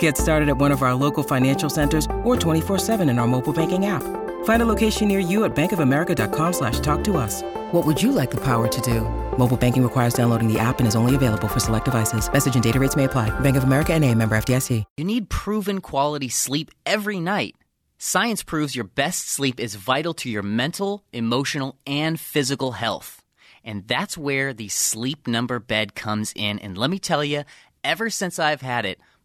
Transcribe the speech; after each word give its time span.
Get 0.00 0.18
started 0.18 0.50
at 0.50 0.58
one 0.58 0.72
of 0.72 0.82
our 0.82 0.92
local 0.92 1.22
financial 1.22 1.70
centers 1.70 2.04
or 2.22 2.36
24-7 2.36 3.08
in 3.08 3.18
our 3.18 3.26
mobile 3.26 3.54
banking 3.54 3.86
app. 3.86 4.02
Find 4.44 4.62
a 4.62 4.66
location 4.66 5.08
near 5.08 5.18
you 5.18 5.44
at 5.44 5.54
bankofamerica.com 5.54 6.52
slash 6.52 6.80
talk 6.80 7.02
to 7.04 7.16
us. 7.16 7.42
What 7.72 7.86
would 7.86 8.02
you 8.02 8.12
like 8.12 8.30
the 8.30 8.40
power 8.40 8.68
to 8.68 8.80
do? 8.82 9.02
Mobile 9.38 9.56
banking 9.56 9.82
requires 9.82 10.12
downloading 10.12 10.52
the 10.52 10.58
app 10.58 10.80
and 10.80 10.86
is 10.86 10.96
only 10.96 11.14
available 11.14 11.48
for 11.48 11.60
select 11.60 11.86
devices. 11.86 12.30
Message 12.30 12.54
and 12.54 12.62
data 12.62 12.78
rates 12.78 12.96
may 12.96 13.04
apply. 13.04 13.28
Bank 13.40 13.56
of 13.56 13.64
America 13.64 13.94
and 13.94 14.04
a 14.04 14.14
member 14.14 14.36
FDIC. 14.36 14.84
You 14.96 15.04
need 15.04 15.30
proven 15.30 15.80
quality 15.80 16.28
sleep 16.28 16.70
every 16.84 17.20
night. 17.20 17.54
Science 17.98 18.42
proves 18.42 18.74
your 18.74 18.86
best 18.86 19.28
sleep 19.28 19.60
is 19.60 19.74
vital 19.74 20.14
to 20.14 20.30
your 20.30 20.42
mental, 20.42 21.04
emotional, 21.12 21.76
and 21.86 22.18
physical 22.18 22.72
health. 22.72 23.22
And 23.62 23.86
that's 23.86 24.16
where 24.16 24.54
the 24.54 24.68
sleep 24.68 25.28
number 25.28 25.58
bed 25.58 25.94
comes 25.94 26.32
in. 26.34 26.58
And 26.60 26.78
let 26.78 26.88
me 26.88 26.98
tell 26.98 27.22
you, 27.22 27.44
ever 27.84 28.08
since 28.08 28.38
I've 28.38 28.62
had 28.62 28.86
it, 28.86 28.98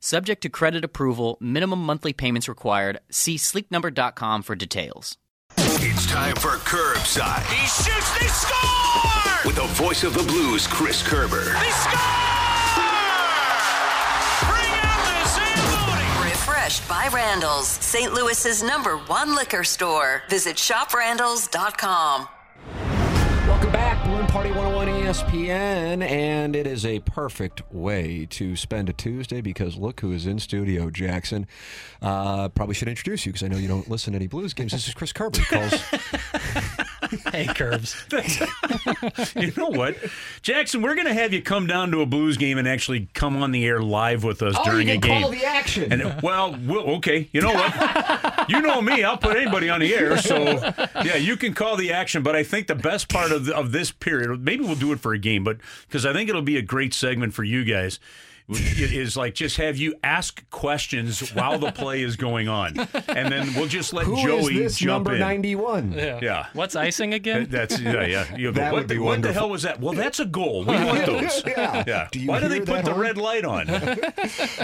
Subject 0.00 0.40
to 0.42 0.48
credit 0.48 0.84
approval, 0.84 1.36
minimum 1.40 1.84
monthly 1.84 2.12
payments 2.12 2.48
required. 2.48 3.00
See 3.10 3.36
sleepnumber.com 3.36 4.42
for 4.42 4.54
details. 4.54 5.16
It's 5.56 6.06
time 6.06 6.36
for 6.36 6.56
Curbside. 6.58 7.42
He 7.46 7.66
shoots, 7.66 8.18
they 8.20 8.26
score! 8.28 9.44
With 9.44 9.56
the 9.56 9.66
voice 9.74 10.04
of 10.04 10.14
the 10.14 10.22
Blues, 10.22 10.68
Chris 10.68 11.02
Kerber. 11.02 11.44
They 11.44 11.70
score! 11.70 11.98
Bring 14.46 14.70
out 14.82 15.02
the 15.04 15.26
Zamboni! 15.34 16.30
Refreshed 16.30 16.88
by 16.88 17.08
Randall's, 17.12 17.66
St. 17.66 18.12
Louis's 18.14 18.62
number 18.62 18.98
one 18.98 19.34
liquor 19.34 19.64
store. 19.64 20.22
Visit 20.30 20.56
shoprandalls.com. 20.56 22.28
Welcome 23.48 23.72
back, 23.72 24.04
Balloon 24.06 24.26
Party 24.26 24.50
101 24.50 24.88
ESPN, 25.08 26.06
and 26.06 26.54
it 26.54 26.66
is 26.66 26.84
a 26.84 26.98
perfect 27.00 27.62
way 27.72 28.26
to 28.26 28.54
spend 28.56 28.90
a 28.90 28.92
Tuesday 28.92 29.40
because 29.40 29.78
look 29.78 30.00
who 30.00 30.12
is 30.12 30.26
in 30.26 30.38
studio, 30.38 30.90
Jackson. 30.90 31.46
Uh, 32.02 32.50
probably 32.50 32.74
should 32.74 32.88
introduce 32.88 33.24
you 33.24 33.32
because 33.32 33.42
I 33.42 33.48
know 33.48 33.56
you 33.56 33.68
don't 33.68 33.88
listen 33.88 34.12
to 34.12 34.18
any 34.18 34.26
blues 34.26 34.52
games. 34.52 34.72
This 34.72 34.86
is 34.86 34.92
Chris 34.92 35.14
Kerber. 35.14 35.40
Calls. 35.48 35.82
Hey, 37.32 37.46
Kerbs. 37.46 37.94
you 39.40 39.52
know 39.56 39.68
what, 39.68 39.96
Jackson? 40.42 40.82
We're 40.82 40.94
going 40.94 41.06
to 41.06 41.14
have 41.14 41.32
you 41.32 41.42
come 41.42 41.66
down 41.66 41.90
to 41.92 42.00
a 42.00 42.06
Blues 42.06 42.36
game 42.36 42.58
and 42.58 42.66
actually 42.66 43.08
come 43.14 43.42
on 43.42 43.50
the 43.50 43.64
air 43.66 43.80
live 43.80 44.24
with 44.24 44.42
us 44.42 44.56
oh, 44.58 44.64
during 44.64 44.88
you 44.88 44.94
a 44.94 44.98
can 44.98 45.10
game. 45.10 45.22
call 45.22 45.30
the 45.30 45.44
action. 45.44 45.92
And 45.92 46.22
well, 46.22 46.56
we'll, 46.66 46.96
okay. 46.96 47.28
You 47.32 47.40
know 47.40 47.52
what? 47.52 48.44
you 48.48 48.60
know 48.60 48.80
me. 48.82 49.04
I'll 49.04 49.18
put 49.18 49.36
anybody 49.36 49.68
on 49.68 49.80
the 49.80 49.94
air. 49.94 50.18
So 50.18 50.42
yeah, 51.04 51.16
you 51.16 51.36
can 51.36 51.54
call 51.54 51.76
the 51.76 51.92
action. 51.92 52.22
But 52.22 52.36
I 52.36 52.42
think 52.42 52.66
the 52.66 52.74
best 52.74 53.08
part 53.08 53.32
of 53.32 53.46
the, 53.46 53.56
of 53.56 53.72
this 53.72 53.90
period, 53.90 54.42
maybe 54.42 54.64
we'll 54.64 54.74
do 54.74 54.92
it 54.92 55.00
for 55.00 55.12
a 55.12 55.18
game, 55.18 55.44
but 55.44 55.58
because 55.86 56.04
I 56.04 56.12
think 56.12 56.28
it'll 56.28 56.42
be 56.42 56.56
a 56.56 56.62
great 56.62 56.94
segment 56.94 57.34
for 57.34 57.44
you 57.44 57.64
guys. 57.64 58.00
Is 58.78 59.14
like 59.14 59.34
just 59.34 59.58
have 59.58 59.76
you 59.76 59.94
ask 60.02 60.48
questions 60.50 61.34
while 61.34 61.58
the 61.58 61.70
play 61.70 62.00
is 62.02 62.16
going 62.16 62.48
on, 62.48 62.78
and 63.08 63.30
then 63.30 63.52
we'll 63.54 63.66
just 63.66 63.92
let 63.92 64.06
Who 64.06 64.16
is 64.16 64.22
Joey 64.22 64.58
this 64.58 64.78
jump 64.78 65.04
number 65.06 65.14
in. 65.14 65.20
91? 65.20 65.92
Yeah. 65.92 66.46
What's 66.54 66.74
icing 66.74 67.12
again? 67.12 67.48
That's 67.50 67.78
yeah, 67.78 68.06
yeah. 68.06 68.24
You 68.38 68.50
go, 68.52 68.60
That 68.60 68.72
what, 68.72 68.78
would 68.80 68.88
be 68.88 68.94
the, 68.94 69.00
what 69.00 69.04
the 69.20 69.28
wonderful. 69.28 69.34
hell 69.34 69.50
was 69.50 69.62
that? 69.64 69.80
Well, 69.80 69.92
that's 69.92 70.18
a 70.20 70.24
goal. 70.24 70.60
We 70.64 70.72
want 70.76 71.04
those. 71.06 71.42
Yeah. 71.46 72.08
Do 72.10 72.20
you 72.20 72.28
Why 72.28 72.40
do 72.40 72.48
they 72.48 72.54
hear 72.56 72.64
put 72.64 72.72
that 72.76 72.84
the 72.86 72.92
horn? 72.92 73.02
red 73.02 73.18
light 73.18 73.44
on? 73.44 73.68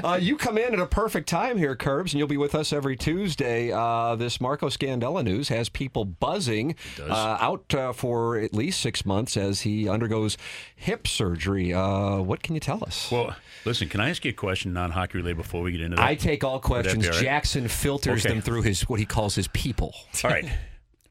Uh, 0.03 0.19
you 0.21 0.37
come 0.39 0.57
in 0.57 0.73
at 0.73 0.81
a 0.81 0.87
perfect 0.87 1.29
time 1.29 1.59
here, 1.59 1.77
Kerbs, 1.77 2.13
and 2.13 2.15
you'll 2.15 2.27
be 2.29 2.39
with 2.39 2.55
us 2.55 2.73
every 2.73 2.97
Tuesday. 2.97 3.71
Uh, 3.71 4.15
this 4.17 4.41
Marco 4.41 4.69
Scandella 4.71 5.23
news 5.23 5.49
has 5.51 5.69
people 5.69 6.07
buzzing 6.07 6.75
uh, 7.03 7.37
out 7.39 7.75
uh, 7.75 7.93
for 7.93 8.39
at 8.39 8.55
least 8.55 8.81
six 8.81 9.05
months 9.05 9.37
as 9.37 9.61
he 9.63 9.89
undergoes 9.91 10.39
hip 10.75 11.07
surgery. 11.07 11.75
Uh, 11.75 12.19
what 12.21 12.43
can 12.43 12.55
you 12.55 12.61
tell 12.61 12.83
us? 12.85 13.11
well, 13.11 13.37
listen. 13.75 13.89
Can 13.89 14.01
I 14.01 14.11
ask 14.11 14.25
you 14.25 14.31
a 14.31 14.35
question, 14.35 14.73
non-hockey 14.73 15.19
related, 15.19 15.37
before 15.37 15.63
we 15.63 15.73
get 15.73 15.81
into 15.81 15.97
that? 15.97 16.05
I 16.05 16.15
take 16.15 16.45
all 16.45 16.61
questions. 16.61 17.09
right? 17.09 17.21
Jackson 17.23 17.67
filters 17.69 18.25
Okay. 18.25 18.35
them 18.35 18.43
through 18.43 18.63
his 18.63 18.83
what 18.89 19.01
he 19.01 19.07
calls 19.07 19.35
his 19.35 19.49
people. 19.49 19.95
All 20.23 20.31
right. 20.31 20.49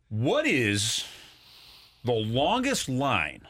What 0.10 0.46
is 0.46 1.06
the 2.04 2.12
longest 2.14 2.88
line 2.88 3.42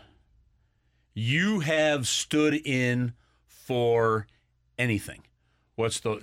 you 1.14 1.60
have 1.60 2.08
stood 2.08 2.54
in 2.54 3.14
for 3.48 4.28
anything? 4.80 5.24
What's 5.76 6.00
the 6.00 6.22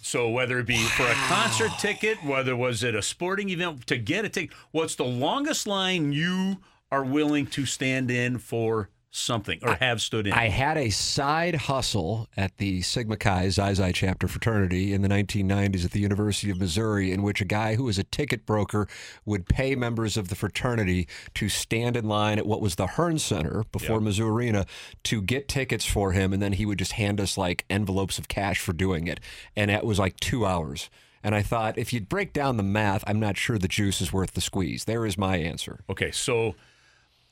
so 0.00 0.28
whether 0.28 0.60
it 0.60 0.66
be 0.66 0.76
for 0.78 1.02
a 1.06 1.14
concert 1.14 1.72
ticket, 1.80 2.22
whether 2.24 2.54
was 2.56 2.84
it 2.84 2.94
a 2.94 3.02
sporting 3.02 3.50
event 3.50 3.84
to 3.88 3.98
get 3.98 4.24
a 4.24 4.28
ticket, 4.28 4.54
what's 4.70 4.94
the 4.94 5.04
longest 5.04 5.66
line 5.66 6.12
you 6.12 6.58
are 6.92 7.02
willing 7.04 7.46
to 7.46 7.66
stand 7.66 8.10
in 8.12 8.38
for 8.38 8.90
something 9.12 9.60
or 9.62 9.74
have 9.74 10.02
stood 10.02 10.26
in? 10.26 10.32
I 10.32 10.48
had 10.48 10.76
a 10.76 10.90
side 10.90 11.54
hustle 11.54 12.28
at 12.36 12.56
the 12.56 12.82
Sigma 12.82 13.16
Chi 13.16 13.50
Xi 13.50 13.74
Xi 13.74 13.92
chapter 13.92 14.26
fraternity 14.26 14.92
in 14.92 15.02
the 15.02 15.08
1990s 15.08 15.84
at 15.84 15.92
the 15.92 16.00
University 16.00 16.50
of 16.50 16.58
Missouri, 16.58 17.12
in 17.12 17.22
which 17.22 17.40
a 17.40 17.44
guy 17.44 17.76
who 17.76 17.84
was 17.84 17.98
a 17.98 18.04
ticket 18.04 18.44
broker 18.44 18.88
would 19.24 19.46
pay 19.46 19.76
members 19.76 20.16
of 20.16 20.28
the 20.28 20.34
fraternity 20.34 21.06
to 21.34 21.48
stand 21.48 21.96
in 21.96 22.08
line 22.08 22.38
at 22.38 22.46
what 22.46 22.60
was 22.60 22.74
the 22.74 22.86
Hearn 22.88 23.18
Center 23.18 23.64
before 23.70 24.00
Mizzou 24.00 24.26
Arena 24.26 24.66
to 25.04 25.22
get 25.22 25.46
tickets 25.48 25.84
for 25.84 26.12
him, 26.12 26.32
and 26.32 26.42
then 26.42 26.54
he 26.54 26.66
would 26.66 26.78
just 26.78 26.92
hand 26.92 27.20
us 27.20 27.38
like 27.38 27.64
envelopes 27.70 28.18
of 28.18 28.28
cash 28.28 28.58
for 28.60 28.72
doing 28.72 29.06
it, 29.06 29.20
and 29.54 29.70
it 29.70 29.84
was 29.84 29.98
like 29.98 30.18
two 30.18 30.44
hours. 30.46 30.90
And 31.22 31.34
I 31.36 31.42
thought, 31.42 31.78
if 31.78 31.92
you'd 31.92 32.08
break 32.08 32.32
down 32.32 32.56
the 32.56 32.64
math, 32.64 33.04
I'm 33.06 33.20
not 33.20 33.36
sure 33.36 33.56
the 33.56 33.68
juice 33.68 34.00
is 34.00 34.12
worth 34.12 34.32
the 34.32 34.40
squeeze. 34.40 34.86
There 34.86 35.06
is 35.06 35.16
my 35.16 35.36
answer. 35.36 35.80
okay, 35.88 36.10
so 36.10 36.56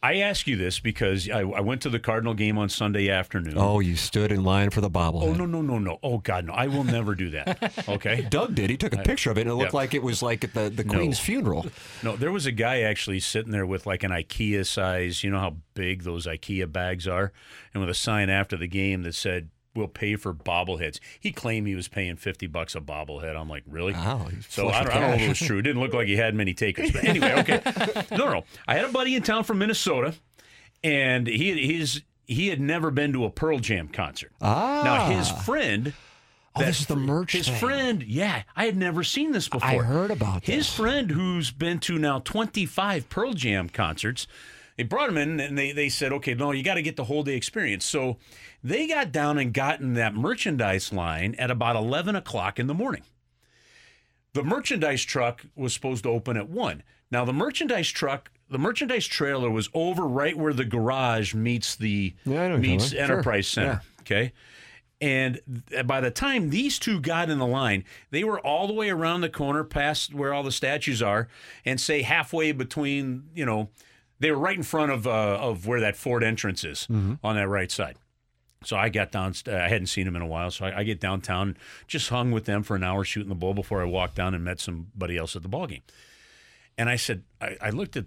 I 0.02 0.16
ask 0.16 0.46
you 0.46 0.56
this 0.56 0.80
because 0.80 1.28
I, 1.28 1.40
I 1.40 1.60
went 1.60 1.82
to 1.82 1.90
the 1.90 1.98
Cardinal 1.98 2.32
game 2.32 2.56
on 2.56 2.70
Sunday 2.70 3.10
afternoon. 3.10 3.54
Oh, 3.58 3.80
you 3.80 3.96
stood 3.96 4.32
in 4.32 4.44
line 4.44 4.70
for 4.70 4.80
the 4.80 4.88
bobblehead. 4.88 5.24
Oh 5.24 5.34
no 5.34 5.44
no 5.44 5.60
no 5.60 5.78
no! 5.78 5.98
Oh 6.02 6.18
God 6.18 6.46
no! 6.46 6.54
I 6.54 6.68
will 6.68 6.84
never 6.84 7.14
do 7.14 7.30
that. 7.30 7.58
Okay. 7.90 8.26
Doug 8.30 8.54
did. 8.54 8.70
He 8.70 8.76
took 8.76 8.94
a 8.94 9.02
picture 9.02 9.30
of 9.30 9.38
it, 9.38 9.42
and 9.42 9.50
it 9.50 9.54
looked 9.54 9.72
yeah. 9.72 9.78
like 9.78 9.94
it 9.94 10.02
was 10.02 10.22
like 10.22 10.44
at 10.44 10.54
the, 10.54 10.70
the 10.70 10.84
No. 10.84 10.94
Queen's 10.94 11.18
funeral. 11.18 11.66
No, 12.02 12.16
there 12.16 12.30
was 12.30 12.46
a 12.46 12.52
guy 12.52 12.82
actually 12.82 13.20
sitting 13.20 13.50
there 13.52 13.66
with 13.66 13.86
like 13.86 14.04
an 14.04 14.10
IKEA 14.10 14.64
size. 14.66 15.24
You 15.24 15.30
know 15.30 15.40
how 15.40 15.56
big 15.74 16.02
those 16.04 16.26
IKEA 16.26 16.70
bags 16.70 17.08
are, 17.08 17.32
and 17.74 17.80
with 17.80 17.90
a 17.90 17.94
sign 17.94 18.30
after 18.30 18.56
the 18.56 18.68
game 18.68 19.02
that 19.02 19.14
said, 19.14 19.50
"We'll 19.74 19.88
pay 19.88 20.16
for 20.16 20.32
bobbleheads." 20.34 20.98
He 21.18 21.32
claimed 21.32 21.66
he 21.66 21.74
was 21.74 21.88
paying 21.88 22.16
fifty 22.16 22.46
bucks 22.46 22.74
a 22.74 22.80
bobblehead. 22.80 23.36
I'm 23.36 23.48
like, 23.48 23.64
really? 23.66 23.92
Wow, 23.92 24.28
So 24.48 24.68
I 24.68 24.82
don't, 24.84 24.92
I 24.92 25.00
don't 25.00 25.10
know 25.10 25.16
if 25.16 25.22
it 25.22 25.28
was 25.28 25.38
true. 25.38 25.58
It 25.58 25.62
didn't 25.62 25.80
look 25.80 25.94
like 25.94 26.06
he 26.06 26.16
had 26.16 26.34
many 26.34 26.54
takers. 26.54 26.90
But 26.92 27.04
anyway, 27.04 27.32
okay. 27.40 27.60
No, 28.10 28.30
no. 28.32 28.44
I 28.66 28.74
had 28.74 28.84
a 28.84 28.92
buddy 28.92 29.14
in 29.14 29.22
town 29.22 29.44
from 29.44 29.58
Minnesota, 29.58 30.14
and 30.82 31.26
he 31.26 31.54
he's 31.66 32.02
he 32.26 32.48
had 32.48 32.60
never 32.60 32.90
been 32.90 33.12
to 33.12 33.24
a 33.24 33.30
Pearl 33.30 33.58
Jam 33.58 33.88
concert. 33.88 34.32
Ah. 34.40 34.82
Now 34.84 35.16
his 35.16 35.30
friend. 35.44 35.92
Oh, 36.56 36.64
this 36.64 36.80
is 36.80 36.86
the 36.88 36.96
merch 36.96 37.30
His 37.32 37.46
thing. 37.46 37.56
friend, 37.58 38.02
yeah, 38.02 38.42
I 38.56 38.64
had 38.66 38.76
never 38.76 39.04
seen 39.04 39.30
this 39.30 39.48
before. 39.48 39.68
I 39.68 39.76
heard 39.76 40.10
about 40.10 40.44
His 40.44 40.66
this. 40.66 40.74
friend, 40.76 41.08
who's 41.08 41.52
been 41.52 41.78
to 41.80 41.96
now 41.96 42.18
25 42.18 43.08
Pearl 43.08 43.34
Jam 43.34 43.68
concerts, 43.68 44.26
they 44.76 44.82
brought 44.82 45.08
him 45.08 45.16
in 45.16 45.38
and 45.38 45.56
they, 45.56 45.70
they 45.70 45.88
said, 45.88 46.12
okay, 46.14 46.34
no, 46.34 46.50
you 46.50 46.64
got 46.64 46.74
to 46.74 46.82
get 46.82 46.96
the 46.96 47.04
whole 47.04 47.22
day 47.22 47.36
experience. 47.36 47.84
So 47.84 48.16
they 48.62 48.86
got 48.86 49.12
down 49.12 49.38
and 49.38 49.52
got 49.52 49.80
in 49.80 49.94
that 49.94 50.14
merchandise 50.14 50.92
line 50.92 51.34
at 51.38 51.50
about 51.50 51.76
11 51.76 52.14
o'clock 52.16 52.58
in 52.58 52.66
the 52.66 52.74
morning. 52.74 53.02
The 54.32 54.44
merchandise 54.44 55.02
truck 55.02 55.44
was 55.56 55.74
supposed 55.74 56.04
to 56.04 56.10
open 56.10 56.36
at 56.36 56.48
1. 56.48 56.82
Now, 57.10 57.24
the 57.24 57.32
merchandise 57.32 57.88
truck, 57.88 58.30
the 58.48 58.58
merchandise 58.58 59.06
trailer 59.06 59.50
was 59.50 59.68
over 59.74 60.06
right 60.06 60.36
where 60.36 60.52
the 60.52 60.64
garage 60.64 61.34
meets 61.34 61.74
the 61.74 62.14
Yeah, 62.24 62.44
I 62.44 62.48
know 62.48 62.54
what 62.56 62.64
you're 62.64 62.70
meets 62.72 62.92
about. 62.92 62.96
Sure. 62.96 63.02
Enterprise 63.16 63.48
Center. 63.48 63.82
Okay. 64.02 64.32
And 65.00 65.40
by 65.86 66.00
the 66.00 66.10
time 66.10 66.50
these 66.50 66.78
two 66.78 67.00
got 67.00 67.30
in 67.30 67.38
the 67.38 67.46
line, 67.46 67.84
they 68.10 68.22
were 68.22 68.38
all 68.38 68.66
the 68.66 68.74
way 68.74 68.90
around 68.90 69.22
the 69.22 69.30
corner 69.30 69.64
past 69.64 70.12
where 70.12 70.34
all 70.34 70.42
the 70.42 70.52
statues 70.52 71.00
are 71.00 71.26
and 71.64 71.80
say 71.80 72.02
halfway 72.02 72.52
between, 72.52 73.24
you 73.34 73.46
know, 73.46 73.70
they 74.18 74.30
were 74.30 74.38
right 74.38 74.56
in 74.56 74.62
front 74.62 74.92
of 74.92 75.06
uh, 75.06 75.10
of 75.40 75.66
where 75.66 75.80
that 75.80 75.96
Ford 75.96 76.22
entrance 76.22 76.62
is 76.64 76.86
on 76.90 77.18
that 77.36 77.48
right 77.48 77.72
side. 77.72 77.96
So 78.62 78.76
I 78.76 78.90
got 78.90 79.10
down. 79.10 79.34
Uh, 79.48 79.54
I 79.54 79.68
hadn't 79.68 79.86
seen 79.86 80.06
him 80.06 80.16
in 80.16 80.22
a 80.22 80.26
while, 80.26 80.50
so 80.50 80.66
I, 80.66 80.80
I 80.80 80.82
get 80.82 81.00
downtown, 81.00 81.56
just 81.86 82.10
hung 82.10 82.30
with 82.30 82.44
them 82.44 82.62
for 82.62 82.76
an 82.76 82.84
hour 82.84 83.04
shooting 83.04 83.30
the 83.30 83.34
bull 83.34 83.54
before 83.54 83.80
I 83.80 83.86
walked 83.86 84.16
down 84.16 84.34
and 84.34 84.44
met 84.44 84.60
somebody 84.60 85.16
else 85.16 85.34
at 85.34 85.42
the 85.42 85.48
ball 85.48 85.66
game. 85.66 85.82
And 86.76 86.90
I 86.90 86.96
said, 86.96 87.22
I, 87.40 87.56
I 87.60 87.70
looked 87.70 87.96
at 87.96 88.04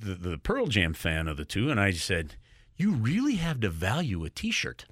the, 0.00 0.14
the 0.14 0.38
Pearl 0.38 0.66
Jam 0.66 0.94
fan 0.94 1.26
of 1.26 1.36
the 1.36 1.44
two, 1.44 1.70
and 1.70 1.80
I 1.80 1.90
said, 1.90 2.36
"You 2.76 2.92
really 2.92 3.36
have 3.36 3.60
to 3.60 3.68
value 3.68 4.24
a 4.24 4.30
T-shirt 4.30 4.84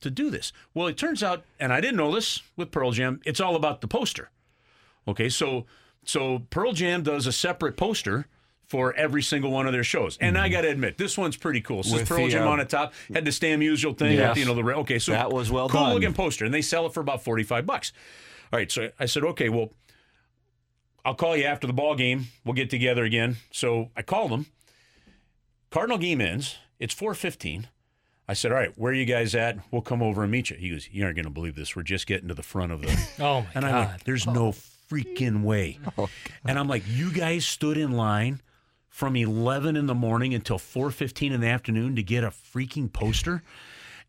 to 0.00 0.10
do 0.10 0.30
this." 0.30 0.52
Well, 0.72 0.86
it 0.86 0.96
turns 0.96 1.22
out, 1.22 1.44
and 1.58 1.72
I 1.72 1.80
didn't 1.80 1.96
know 1.96 2.14
this 2.14 2.42
with 2.56 2.70
Pearl 2.70 2.92
Jam, 2.92 3.20
it's 3.24 3.40
all 3.40 3.56
about 3.56 3.80
the 3.80 3.88
poster. 3.88 4.30
Okay, 5.08 5.28
so 5.28 5.66
so 6.04 6.42
Pearl 6.50 6.72
Jam 6.72 7.02
does 7.02 7.26
a 7.26 7.32
separate 7.32 7.76
poster 7.76 8.26
for 8.68 8.92
every 8.94 9.22
single 9.22 9.50
one 9.50 9.66
of 9.66 9.72
their 9.72 9.82
shows, 9.84 10.18
and 10.20 10.36
I 10.36 10.48
got 10.48 10.60
to 10.60 10.68
admit, 10.68 10.98
this 10.98 11.16
one's 11.16 11.36
pretty 11.36 11.60
cool. 11.62 11.82
Says 11.82 11.94
With 12.00 12.08
Pearl 12.08 12.24
the, 12.26 12.28
Jam 12.30 12.46
uh, 12.46 12.50
on 12.50 12.58
the 12.58 12.64
top, 12.66 12.92
had 13.12 13.24
the 13.24 13.32
Stam 13.32 13.62
usual 13.62 13.94
thing, 13.94 14.12
Yes. 14.12 14.30
with, 14.30 14.38
you 14.38 14.44
know 14.44 14.54
the 14.54 14.74
okay, 14.80 14.98
so 14.98 15.12
That 15.12 15.32
was 15.32 15.50
well 15.50 15.68
cool 15.68 15.80
done. 15.84 15.94
looking 15.94 16.12
poster, 16.14 16.44
and 16.44 16.52
they 16.52 16.60
sell 16.62 16.84
it 16.86 16.92
for 16.94 17.00
about 17.00 17.24
forty 17.24 17.42
five 17.42 17.64
bucks. 17.66 17.92
All 18.52 18.58
right, 18.58 18.70
so 18.70 18.90
I 19.00 19.06
said, 19.06 19.24
okay, 19.24 19.48
well, 19.48 19.72
I'll 21.04 21.14
call 21.14 21.36
you 21.36 21.44
after 21.44 21.66
the 21.66 21.72
ball 21.72 21.94
game. 21.94 22.26
We'll 22.44 22.54
get 22.54 22.68
together 22.70 23.04
again. 23.04 23.36
So 23.50 23.90
I 23.96 24.02
called 24.02 24.30
them. 24.30 24.46
Cardinal 25.70 25.98
game 25.98 26.20
ends. 26.20 26.56
It's 26.78 26.94
4:15. 26.94 27.66
I 28.30 28.34
said, 28.34 28.52
"All 28.52 28.58
right, 28.58 28.72
where 28.76 28.92
are 28.92 28.94
you 28.94 29.06
guys 29.06 29.34
at? 29.34 29.56
We'll 29.70 29.80
come 29.82 30.02
over 30.02 30.22
and 30.22 30.30
meet 30.30 30.50
you." 30.50 30.56
He 30.56 30.70
goes, 30.70 30.88
"You 30.92 31.04
aren't 31.04 31.16
going 31.16 31.24
to 31.24 31.30
believe 31.30 31.54
this. 31.56 31.74
We're 31.74 31.82
just 31.82 32.06
getting 32.06 32.28
to 32.28 32.34
the 32.34 32.42
front 32.42 32.72
of 32.72 32.82
the." 32.82 32.88
Oh 33.18 33.40
my 33.42 33.46
and 33.54 33.64
god. 33.64 34.00
"There's 34.04 34.26
no 34.26 34.52
freaking 34.52 35.42
way." 35.42 35.78
and 36.44 36.58
I'm 36.58 36.68
like, 36.68 36.82
"You 36.86 37.10
guys 37.12 37.46
stood 37.46 37.76
in 37.78 37.92
line 37.92 38.40
from 38.88 39.16
11 39.16 39.76
in 39.76 39.86
the 39.86 39.94
morning 39.94 40.34
until 40.34 40.58
4:15 40.58 41.32
in 41.32 41.40
the 41.40 41.48
afternoon 41.48 41.96
to 41.96 42.02
get 42.02 42.24
a 42.24 42.28
freaking 42.30 42.92
poster?" 42.92 43.42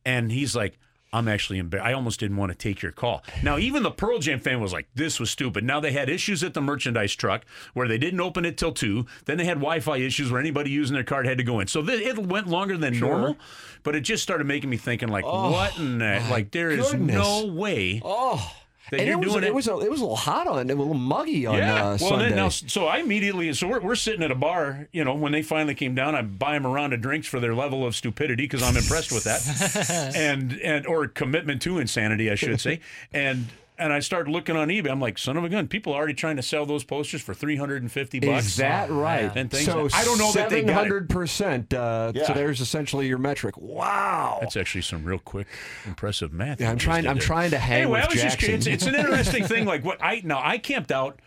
And 0.05 0.31
he's 0.31 0.55
like, 0.55 0.77
I'm 1.11 1.27
actually 1.27 1.57
embarrassed. 1.57 1.87
I 1.87 1.93
almost 1.93 2.19
didn't 2.19 2.37
want 2.37 2.51
to 2.51 2.57
take 2.57 2.83
your 2.83 2.91
call. 2.91 3.23
Now, 3.41 3.57
even 3.57 3.81
the 3.81 3.89
Pearl 3.91 4.19
Jam 4.19 4.39
fan 4.39 4.61
was 4.61 4.71
like, 4.71 4.87
this 4.93 5.19
was 5.19 5.31
stupid. 5.31 5.63
Now 5.63 5.79
they 5.79 5.91
had 5.91 6.07
issues 6.07 6.43
at 6.43 6.53
the 6.53 6.61
merchandise 6.61 7.15
truck 7.15 7.45
where 7.73 7.87
they 7.87 7.97
didn't 7.97 8.19
open 8.19 8.45
it 8.45 8.57
till 8.57 8.71
2. 8.71 9.07
Then 9.25 9.37
they 9.39 9.45
had 9.45 9.55
Wi 9.55 9.79
Fi 9.79 9.97
issues 9.97 10.31
where 10.31 10.39
anybody 10.39 10.69
using 10.69 10.93
their 10.93 11.03
card 11.03 11.25
had 11.25 11.39
to 11.39 11.43
go 11.43 11.59
in. 11.59 11.67
So 11.67 11.81
th- 11.83 11.99
it 12.01 12.17
went 12.19 12.47
longer 12.47 12.77
than 12.77 12.97
normal, 12.99 13.37
but 13.81 13.95
it 13.95 14.01
just 14.01 14.21
started 14.21 14.45
making 14.45 14.69
me 14.69 14.77
thinking, 14.77 15.09
like, 15.09 15.25
oh 15.25 15.51
what 15.51 15.77
in 15.79 15.97
that? 15.97 16.29
Like, 16.29 16.51
there 16.51 16.69
is 16.69 16.91
goodness. 16.91 17.15
no 17.15 17.45
way 17.47 18.01
Oh. 18.05 18.55
That 18.91 18.99
and 18.99 19.07
you're 19.07 19.17
it 19.17 19.19
was, 19.19 19.33
doing 19.33 19.43
it 19.43 19.53
was 19.53 19.67
a, 19.67 19.77
it 19.79 19.91
was 19.91 19.99
a 20.01 20.03
little 20.03 20.15
hot 20.15 20.47
on, 20.47 20.69
a 20.69 20.75
little 20.75 20.93
muggy 20.93 21.45
on 21.45 21.57
yeah. 21.57 21.75
uh, 21.75 21.83
well, 21.83 21.97
Sunday. 21.97 22.29
then 22.29 22.35
now, 22.35 22.49
so 22.49 22.85
I 22.87 22.97
immediately, 22.97 23.53
so 23.53 23.67
we're, 23.67 23.79
we're 23.79 23.95
sitting 23.95 24.23
at 24.23 24.31
a 24.31 24.35
bar, 24.35 24.87
you 24.91 25.03
know, 25.03 25.13
when 25.13 25.31
they 25.31 25.41
finally 25.41 25.75
came 25.75 25.95
down, 25.95 26.15
I 26.15 26.21
buy 26.21 26.53
them 26.53 26.65
a 26.65 26.69
round 26.69 26.93
of 26.93 27.01
drinks 27.01 27.27
for 27.27 27.39
their 27.39 27.55
level 27.55 27.85
of 27.85 27.95
stupidity 27.95 28.43
because 28.43 28.63
I'm 28.63 28.77
impressed 28.77 29.11
with 29.11 29.23
that, 29.25 30.13
and 30.15 30.53
and 30.61 30.87
or 30.87 31.07
commitment 31.07 31.61
to 31.63 31.79
insanity, 31.79 32.29
I 32.29 32.35
should 32.35 32.59
say, 32.59 32.81
and. 33.11 33.47
And 33.79 33.93
I 33.93 33.99
started 33.99 34.29
looking 34.31 34.55
on 34.55 34.67
eBay. 34.67 34.91
I'm 34.91 34.99
like, 34.99 35.17
son 35.17 35.37
of 35.37 35.43
a 35.43 35.49
gun! 35.49 35.67
People 35.67 35.93
are 35.93 35.97
already 35.97 36.13
trying 36.13 36.35
to 36.35 36.41
sell 36.41 36.65
those 36.65 36.83
posters 36.83 37.21
for 37.21 37.33
350 37.33 38.19
bucks. 38.19 38.45
Is 38.47 38.55
that 38.57 38.89
right? 38.91 39.31
And 39.35 39.49
things. 39.49 39.65
so 39.65 39.87
I 39.93 40.03
don't 40.03 40.17
know 40.17 40.31
that 40.33 40.49
they 40.49 40.63
got 40.63 40.85
it. 40.87 41.07
700%. 41.07 41.73
Uh, 41.73 42.11
Yeah. 42.13 42.25
So 42.27 42.33
there's 42.33 42.59
essentially 42.61 43.07
your 43.07 43.17
metric. 43.17 43.55
Wow. 43.57 44.39
That's 44.41 44.57
actually 44.57 44.81
some 44.81 45.03
real 45.03 45.19
quick, 45.19 45.47
impressive 45.85 46.33
math. 46.33 46.59
Yeah, 46.59 46.69
I'm 46.71 46.77
trying- 46.77 47.07
I'm 47.07 47.17
there. 47.17 47.25
trying 47.25 47.51
to 47.51 47.59
hang 47.59 47.83
Anyway, 47.83 47.99
with 48.01 48.09
I 48.09 48.13
was 48.13 48.21
just 48.21 48.39
Jackson. 48.39 48.55
it's, 48.55 48.67
it's 48.67 48.85
an 48.85 48.95
interesting 48.99 49.45
thing. 49.45 49.65
Like 49.65 49.83
what 49.85 49.97
I 50.03 50.21
now 50.23 50.41
I 50.43 50.57
camped 50.57 50.91
out 50.91 51.19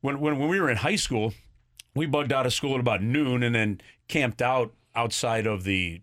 when 0.00 0.20
when 0.20 0.38
when 0.38 0.48
we 0.48 0.60
were 0.60 0.70
in 0.70 0.78
high 0.78 0.96
school. 0.96 1.34
We 1.96 2.06
bugged 2.06 2.32
out 2.32 2.44
of 2.44 2.52
school 2.52 2.74
at 2.74 2.80
about 2.80 3.02
noon 3.02 3.42
and 3.44 3.54
then 3.54 3.80
camped 4.08 4.42
out 4.42 4.72
outside 4.96 5.46
of 5.46 5.62
the 5.62 6.00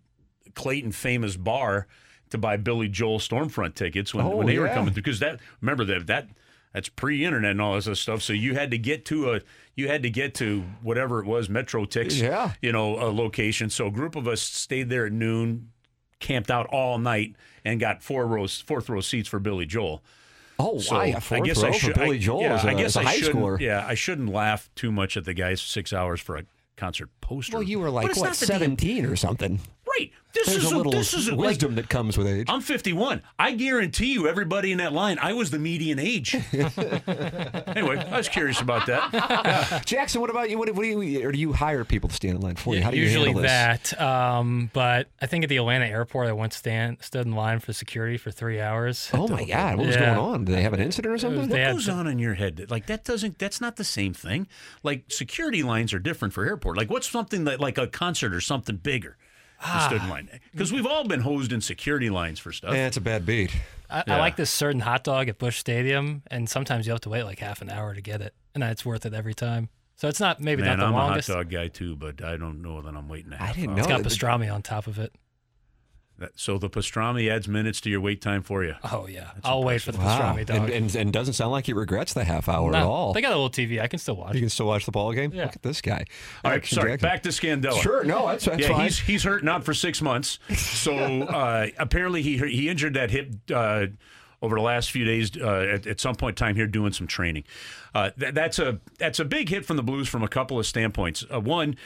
Clayton 0.54 0.92
Famous-Barr 0.92 1.86
to 2.32 2.38
buy 2.38 2.56
Billy 2.56 2.88
Joel 2.88 3.18
Stormfront 3.18 3.74
tickets 3.74 4.12
when, 4.12 4.26
Oh, 4.26 4.36
when 4.36 4.46
they 4.46 4.58
were 4.58 4.68
coming 4.68 4.92
through. 4.92 5.02
Because 5.02 5.20
that 5.20 5.40
remember 5.60 5.84
that 5.86 6.06
that 6.08 6.28
that's 6.74 6.88
pre-internet 6.88 7.50
and 7.52 7.60
all 7.60 7.74
this 7.74 7.86
other 7.86 7.94
stuff. 7.94 8.22
So 8.22 8.32
you 8.32 8.54
had 8.54 8.70
to 8.72 8.78
get 8.78 9.04
to 9.06 9.34
a 9.34 9.40
you 9.74 9.88
had 9.88 10.02
to 10.02 10.10
get 10.10 10.34
to 10.36 10.64
whatever 10.82 11.20
it 11.20 11.26
was 11.26 11.48
Metro 11.48 11.84
Tix, 11.86 12.20
Yeah. 12.20 12.52
you 12.60 12.72
know, 12.72 12.96
a 13.00 13.08
location. 13.10 13.70
So 13.70 13.86
a 13.86 13.90
group 13.90 14.16
of 14.16 14.26
us 14.28 14.42
stayed 14.42 14.88
there 14.90 15.06
at 15.06 15.12
noon, 15.12 15.70
camped 16.20 16.50
out 16.50 16.66
all 16.66 16.98
night, 16.98 17.36
and 17.64 17.78
got 17.80 18.02
four 18.02 18.26
rows 18.26 18.60
fourth 18.60 18.88
row 18.88 19.00
seats 19.00 19.28
for 19.28 19.38
Billy 19.38 19.64
Joel. 19.66 20.02
Oh, 20.58 20.78
So 20.78 20.94
wow. 20.96 21.12
Fourth 21.20 21.32
I 21.32 21.40
guess 21.44 21.62
row 21.62 21.68
I 21.68 21.72
for 21.72 21.78
should. 21.78 21.94
Billy 21.94 22.16
I, 22.16 22.20
Joel 22.20 22.42
yeah, 22.42 22.54
as 22.54 22.64
a, 22.64 22.68
I 22.68 22.74
guess 22.74 22.96
I 22.96 23.04
shouldn't. 23.12 23.36
schooler. 23.36 23.60
Yeah, 23.60 23.84
I 23.86 23.94
shouldn't 23.94 24.28
laugh 24.30 24.70
too 24.74 24.92
much 24.92 25.16
at 25.16 25.24
the 25.24 25.34
guys 25.34 25.60
six 25.62 25.92
hours 25.92 26.20
for 26.20 26.36
a 26.36 26.44
concert 26.76 27.08
poster. 27.22 27.56
Well, 27.56 27.62
you 27.62 27.78
were 27.78 27.88
like, 27.90 28.08
what, 28.08 28.16
not 28.24 28.34
the 28.34 28.46
damn- 28.46 28.60
17 28.60 29.06
or 29.06 29.16
something? 29.16 29.60
Right. 29.98 30.10
This 30.34 30.46
There's 30.48 30.64
is 30.64 30.72
a 30.72 30.76
little 30.78 30.92
this 30.92 31.12
is 31.12 31.28
like, 31.30 31.38
wisdom 31.38 31.74
that 31.74 31.90
comes 31.90 32.16
with 32.16 32.26
age. 32.26 32.46
I'm 32.48 32.62
51. 32.62 33.20
I 33.38 33.52
guarantee 33.52 34.14
you, 34.14 34.26
everybody 34.26 34.72
in 34.72 34.78
that 34.78 34.94
line, 34.94 35.18
I 35.20 35.34
was 35.34 35.50
the 35.50 35.58
median 35.58 35.98
age. 35.98 36.34
anyway, 36.54 37.98
I 37.98 38.16
was 38.16 38.28
curious 38.28 38.60
about 38.60 38.86
that. 38.86 39.82
Jackson, 39.86 40.20
what 40.20 40.30
about 40.30 40.48
you? 40.50 40.58
What, 40.58 40.70
what 40.74 40.82
do 40.82 40.88
you, 40.88 41.26
or 41.28 41.32
do 41.32 41.38
you 41.38 41.52
hire 41.52 41.84
people 41.84 42.08
to 42.08 42.14
stand 42.14 42.36
in 42.36 42.40
line 42.40 42.56
for 42.56 42.74
you? 42.74 42.82
How 42.82 42.90
do 42.90 42.96
you 42.96 43.02
Usually 43.04 43.26
handle 43.32 43.42
this? 43.42 43.90
that, 43.90 44.00
um, 44.00 44.70
but 44.72 45.08
I 45.20 45.26
think 45.26 45.44
at 45.44 45.48
the 45.50 45.58
Atlanta 45.58 45.84
airport, 45.86 46.28
I 46.28 46.32
once 46.32 46.56
stand 46.56 46.98
stood 47.02 47.26
in 47.26 47.32
line 47.32 47.60
for 47.60 47.72
security 47.74 48.16
for 48.16 48.30
three 48.30 48.60
hours. 48.60 49.10
Oh 49.12 49.28
my 49.28 49.44
God, 49.44 49.76
what 49.76 49.86
was 49.88 49.96
Yeah. 49.96 50.14
going 50.14 50.18
on? 50.18 50.44
Did 50.46 50.54
they 50.54 50.62
have 50.62 50.72
an 50.72 50.80
incident 50.80 51.12
or 51.14 51.18
something? 51.18 51.48
They 51.48 51.58
What 51.58 51.66
had 51.66 51.72
goes 51.74 51.88
on 51.90 52.06
in 52.06 52.18
your 52.18 52.34
head? 52.34 52.66
Like 52.70 52.86
that 52.86 53.04
doesn't. 53.04 53.38
That's 53.38 53.60
not 53.60 53.76
the 53.76 53.84
same 53.84 54.14
thing. 54.14 54.46
Like 54.82 55.04
security 55.08 55.62
lines 55.62 55.92
are 55.92 55.98
different 55.98 56.32
for 56.32 56.46
airport. 56.46 56.76
Like 56.78 56.90
what's 56.90 57.06
something 57.12 57.44
that 57.44 57.60
like 57.60 57.78
a 57.78 57.86
concert 57.86 58.34
or 58.34 58.40
something 58.40 58.76
bigger? 58.76 59.16
You 59.64 59.80
stood 59.80 60.02
in 60.02 60.08
ah. 60.08 60.10
line 60.10 60.40
because 60.50 60.72
we've 60.72 60.86
all 60.86 61.04
been 61.06 61.20
hosed 61.20 61.52
in 61.52 61.60
security 61.60 62.10
lines 62.10 62.40
for 62.40 62.50
stuff. 62.50 62.74
Yeah, 62.74 62.88
it's 62.88 62.96
a 62.96 63.00
bad 63.00 63.24
beat. 63.24 63.54
I, 63.88 64.02
Yeah. 64.06 64.16
I 64.16 64.18
like 64.18 64.34
this 64.34 64.50
certain 64.50 64.80
hot 64.80 65.04
dog 65.04 65.28
at 65.28 65.38
Busch 65.38 65.58
Stadium, 65.58 66.22
and 66.28 66.48
sometimes 66.48 66.86
you 66.86 66.92
have 66.92 67.02
to 67.02 67.10
wait 67.10 67.22
like 67.22 67.38
half 67.38 67.62
an 67.62 67.70
hour 67.70 67.94
to 67.94 68.00
get 68.00 68.20
it, 68.22 68.34
and 68.54 68.64
it's 68.64 68.84
worth 68.84 69.06
it 69.06 69.14
every 69.14 69.34
time. 69.34 69.68
So 69.94 70.08
it's 70.08 70.18
not 70.18 70.40
maybe 70.40 70.62
Man, 70.62 70.78
not 70.78 70.82
the 70.82 70.86
I'm 70.88 70.94
longest. 70.94 71.28
a 71.28 71.34
hot 71.34 71.38
dog 71.42 71.50
guy 71.50 71.68
too, 71.68 71.94
but 71.94 72.24
I 72.24 72.36
don't 72.36 72.60
know 72.60 72.80
that 72.82 72.92
I'm 72.96 73.08
waiting 73.08 73.32
a 73.32 73.36
half 73.36 73.50
I 73.50 73.52
didn't 73.52 73.70
hour. 73.70 73.76
know 73.88 73.96
It's 74.00 74.18
got 74.18 74.28
pastrami 74.28 74.52
on 74.52 74.62
top 74.62 74.88
of 74.88 74.98
it. 74.98 75.14
That- 76.22 76.40
so 76.40 76.56
the 76.58 76.70
pastrami 76.70 77.30
adds 77.30 77.46
minutes 77.46 77.80
to 77.82 77.90
your 77.90 78.00
wait 78.00 78.20
time 78.22 78.42
for 78.42 78.64
you. 78.64 78.74
Oh 78.90 79.06
yeah, 79.06 79.30
I'll 79.44 79.62
wait 79.62 79.82
for 79.82 79.92
the 79.92 79.98
Wow. 79.98 80.18
pastrami 80.34 80.46
dog. 80.46 80.56
And, 80.56 80.70
and, 80.70 80.94
and 80.96 81.12
doesn't 81.12 81.34
sound 81.34 81.52
like 81.52 81.66
he 81.66 81.72
regrets 81.72 82.14
the 82.14 82.24
half 82.24 82.48
hour 82.48 82.70
No, 82.70 82.78
at 82.78 82.84
all. 82.84 83.12
They 83.12 83.20
got 83.20 83.32
a 83.32 83.36
little 83.36 83.50
TV. 83.50 83.80
I 83.80 83.86
can 83.88 83.98
still 83.98 84.16
watch. 84.16 84.34
you 84.34 84.40
can 84.40 84.48
still 84.50 84.66
watch 84.66 84.86
the 84.86 84.92
ball 84.92 85.12
game? 85.12 85.32
Yeah. 85.34 85.44
Look 85.44 85.56
at 85.56 85.62
this 85.62 85.80
guy. 85.80 86.04
All 86.44 86.50
right, 86.50 86.64
sorry. 86.64 86.92
Jackson. 86.92 87.08
Back 87.08 87.22
to 87.24 87.28
Scandella. 87.28 87.82
Sure, 87.82 88.04
no, 88.04 88.26
that's, 88.28 88.46
that's 88.46 88.60
yeah, 88.60 88.68
fine. 88.68 88.84
he's 88.84 88.98
he's 88.98 89.22
hurt 89.24 89.44
not 89.44 89.64
for 89.64 89.74
six 89.74 90.00
months. 90.00 90.38
So 90.56 90.94
uh, 91.22 91.66
apparently 91.78 92.22
he 92.22 92.38
he 92.38 92.68
injured 92.68 92.94
that 92.94 93.10
hip 93.10 93.32
uh, 93.54 93.86
over 94.40 94.56
the 94.56 94.62
last 94.62 94.90
few 94.90 95.04
days. 95.04 95.30
Uh, 95.36 95.68
at, 95.74 95.86
at 95.86 96.00
some 96.00 96.14
point 96.14 96.38
in 96.40 96.46
time 96.46 96.56
here, 96.56 96.66
doing 96.66 96.92
some 96.92 97.06
training. 97.06 97.44
Uh, 97.94 98.10
that, 98.16 98.34
that's 98.34 98.58
a 98.58 98.80
that's 98.98 99.18
a 99.18 99.24
big 99.24 99.48
hit 99.48 99.64
from 99.64 99.76
the 99.76 99.82
Blues 99.82 100.08
from 100.08 100.22
a 100.22 100.28
couple 100.28 100.58
of 100.58 100.66
standpoints. 100.66 101.24
Uh, 101.32 101.40
one. 101.40 101.76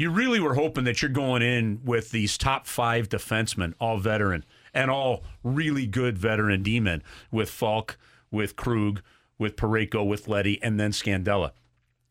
You 0.00 0.08
really 0.08 0.40
were 0.40 0.54
hoping 0.54 0.84
that 0.84 1.02
you're 1.02 1.10
going 1.10 1.42
in 1.42 1.82
with 1.84 2.10
these 2.10 2.38
top 2.38 2.66
five 2.66 3.10
defensemen, 3.10 3.74
all 3.78 3.98
veteran 3.98 4.46
and 4.72 4.90
all 4.90 5.24
really 5.44 5.86
good 5.86 6.16
veteran 6.16 6.62
D-men 6.62 7.02
with 7.30 7.50
Faulk, 7.50 7.98
with 8.30 8.56
Krug, 8.56 9.02
with 9.38 9.56
Parayko, 9.56 10.06
with 10.06 10.26
Leddy, 10.26 10.58
and 10.62 10.80
then 10.80 10.92
Scandella. 10.92 11.50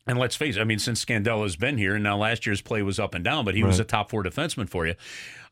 And 0.06 0.20
let's 0.20 0.36
face 0.36 0.56
it, 0.56 0.60
I 0.60 0.64
mean, 0.64 0.78
since 0.78 1.04
Scandella's 1.04 1.56
been 1.56 1.78
here, 1.78 1.96
and 1.96 2.04
now 2.04 2.16
last 2.16 2.46
year's 2.46 2.60
play 2.60 2.80
was 2.80 3.00
up 3.00 3.12
and 3.12 3.24
down, 3.24 3.44
but 3.44 3.56
he 3.56 3.64
was 3.64 3.80
a 3.80 3.84
top 3.84 4.08
four 4.08 4.22
defenseman 4.22 4.68
for 4.68 4.86
you. 4.86 4.94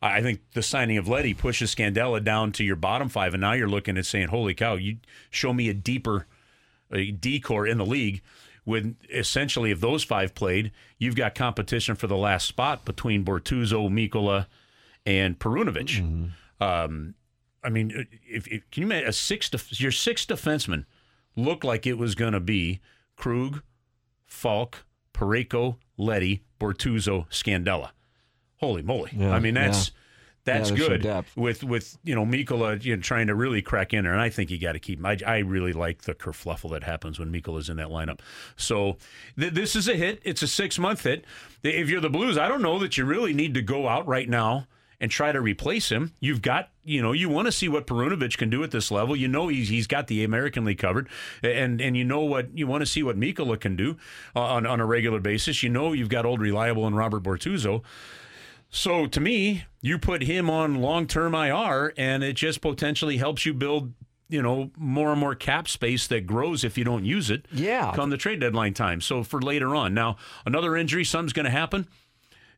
I 0.01 0.19
I 0.19 0.21
think 0.21 0.39
the 0.53 0.63
signing 0.63 0.95
of 0.95 1.09
Leddy 1.09 1.33
pushes 1.33 1.75
Scandella 1.75 2.23
down 2.23 2.53
to 2.53 2.63
your 2.63 2.77
bottom 2.77 3.09
five, 3.09 3.33
and 3.33 3.41
now 3.41 3.51
you're 3.51 3.67
looking 3.67 3.97
at 3.97 4.05
saying, 4.05 4.29
"Holy 4.29 4.53
cow! 4.53 4.75
You 4.75 4.99
show 5.29 5.51
me 5.51 5.67
a 5.67 5.73
deeper 5.73 6.25
a 6.89 7.11
decor 7.11 7.67
in 7.67 7.77
the 7.77 7.85
league." 7.85 8.21
With 8.69 8.95
essentially, 9.11 9.71
if 9.71 9.81
those 9.81 10.03
five 10.03 10.35
played, 10.35 10.71
you've 10.99 11.15
got 11.15 11.33
competition 11.33 11.95
for 11.95 12.05
the 12.05 12.15
last 12.15 12.47
spot 12.47 12.85
between 12.85 13.25
Bortuzzo, 13.25 13.89
Mikkola, 13.89 14.45
and 15.07 15.39
Perunovich. 15.39 15.99
Um, 16.61 17.15
I 17.63 17.69
mean, 17.69 18.07
if, 18.27 18.47
if 18.47 18.69
can 18.69 18.81
you 18.81 18.87
imagine 18.87 19.09
a 19.09 19.13
six 19.13 19.49
def- 19.49 19.81
your 19.81 19.91
six 19.91 20.23
defenseman 20.23 20.85
looked 21.35 21.63
like 21.63 21.87
it 21.87 21.97
was 21.97 22.13
going 22.13 22.33
to 22.33 22.39
be 22.39 22.79
Krug, 23.15 23.63
Faulk, 24.27 24.85
Parayko, 25.15 25.77
Leddy, 25.97 26.43
Bortuzzo, 26.59 27.27
Scandella. 27.29 27.89
holy 28.57 28.83
moly! 28.83 29.13
Yeah, 29.15 29.31
I 29.33 29.39
mean, 29.39 29.55
that's 29.55 29.91
that's 30.53 30.71
Yeah, 30.71 30.77
good 30.77 31.03
with 31.35 31.63
with 31.63 31.97
you 32.03 32.15
know 32.15 32.25
Mikkola 32.25 32.83
you 32.83 32.95
know, 32.95 33.01
trying 33.01 33.27
to 33.27 33.35
really 33.35 33.61
crack 33.61 33.93
in 33.93 34.03
there, 34.03 34.13
and 34.13 34.21
I 34.21 34.29
think 34.29 34.49
you 34.49 34.59
got 34.59 34.73
to 34.73 34.79
keep 34.79 34.99
him. 34.99 35.05
I, 35.05 35.17
I 35.25 35.37
really 35.39 35.73
like 35.73 36.03
the 36.03 36.13
kerfluffle 36.15 36.71
that 36.71 36.83
happens 36.83 37.19
when 37.19 37.31
Mikkola's 37.31 37.69
in 37.69 37.77
that 37.77 37.87
lineup. 37.89 38.19
So 38.55 38.97
th- 39.37 39.53
this 39.53 39.75
is 39.75 39.87
a 39.87 39.95
hit. 39.95 40.21
It's 40.23 40.41
a 40.41 40.47
six 40.47 40.77
month 40.79 41.03
hit. 41.03 41.25
If 41.63 41.89
you're 41.89 42.01
the 42.01 42.09
Blues, 42.09 42.37
I 42.37 42.47
don't 42.47 42.61
know 42.61 42.79
that 42.79 42.97
you 42.97 43.05
really 43.05 43.33
need 43.33 43.53
to 43.53 43.61
go 43.61 43.87
out 43.87 44.07
right 44.07 44.29
now 44.29 44.67
and 45.01 45.09
try 45.09 45.31
to 45.31 45.39
replace 45.39 45.89
him. 45.89 46.13
You've 46.19 46.41
got, 46.41 46.69
you 46.83 47.01
know, 47.01 47.13
you 47.13 47.29
want 47.29 47.45
to 47.45 47.51
see 47.51 47.69
what 47.69 47.87
Perunovich 47.87 48.37
can 48.37 48.49
do 48.49 48.63
at 48.63 48.71
this 48.71 48.91
level. 48.91 49.15
You 49.15 49.27
know, 49.27 49.47
he's 49.47 49.69
he's 49.69 49.87
got 49.87 50.07
the 50.07 50.23
American 50.23 50.65
League 50.65 50.79
covered, 50.79 51.07
and 51.41 51.79
and 51.79 51.95
you 51.95 52.03
know 52.03 52.21
what 52.21 52.57
you 52.57 52.67
want 52.67 52.81
to 52.81 52.85
see 52.85 53.03
what 53.03 53.17
Mikkola 53.17 53.59
can 53.59 53.75
do 53.75 53.97
uh, 54.35 54.41
on 54.41 54.65
on 54.65 54.79
a 54.79 54.85
regular 54.85 55.19
basis. 55.19 55.63
You 55.63 55.69
know, 55.69 55.93
you've 55.93 56.09
got 56.09 56.25
old 56.25 56.41
reliable 56.41 56.85
and 56.85 56.97
Robert 56.97 57.23
Bortuzzo. 57.23 57.83
So 58.69 59.07
to 59.07 59.19
me, 59.19 59.65
you 59.81 59.97
put 59.97 60.23
him 60.23 60.49
on 60.49 60.75
long 60.75 61.07
term 61.07 61.33
IR, 61.33 61.93
and 61.97 62.23
it 62.23 62.33
just 62.33 62.61
potentially 62.61 63.17
helps 63.17 63.45
you 63.45 63.53
build. 63.53 63.93
You 64.31 64.43
know, 64.43 64.69
more 64.77 65.09
and 65.09 65.19
more 65.19 65.33
cap 65.33 65.67
space 65.67 66.05
that 66.05 66.27
grows 66.27 66.63
if 66.63 66.77
you 66.77 66.83
don't 66.83 67.03
use 67.03 67.31
it. 67.31 67.47
Yeah. 67.51 67.91
Come 67.95 68.11
the 68.11 68.17
trade 68.17 68.39
deadline 68.39 68.75
time. 68.75 69.01
So 69.01 69.23
for 69.23 69.41
later 69.41 69.73
on. 69.73 69.95
Now, 69.95 70.17
another 70.45 70.77
injury, 70.77 71.03
something's 71.03 71.33
going 71.33 71.47
to 71.47 71.51
happen 71.51 71.87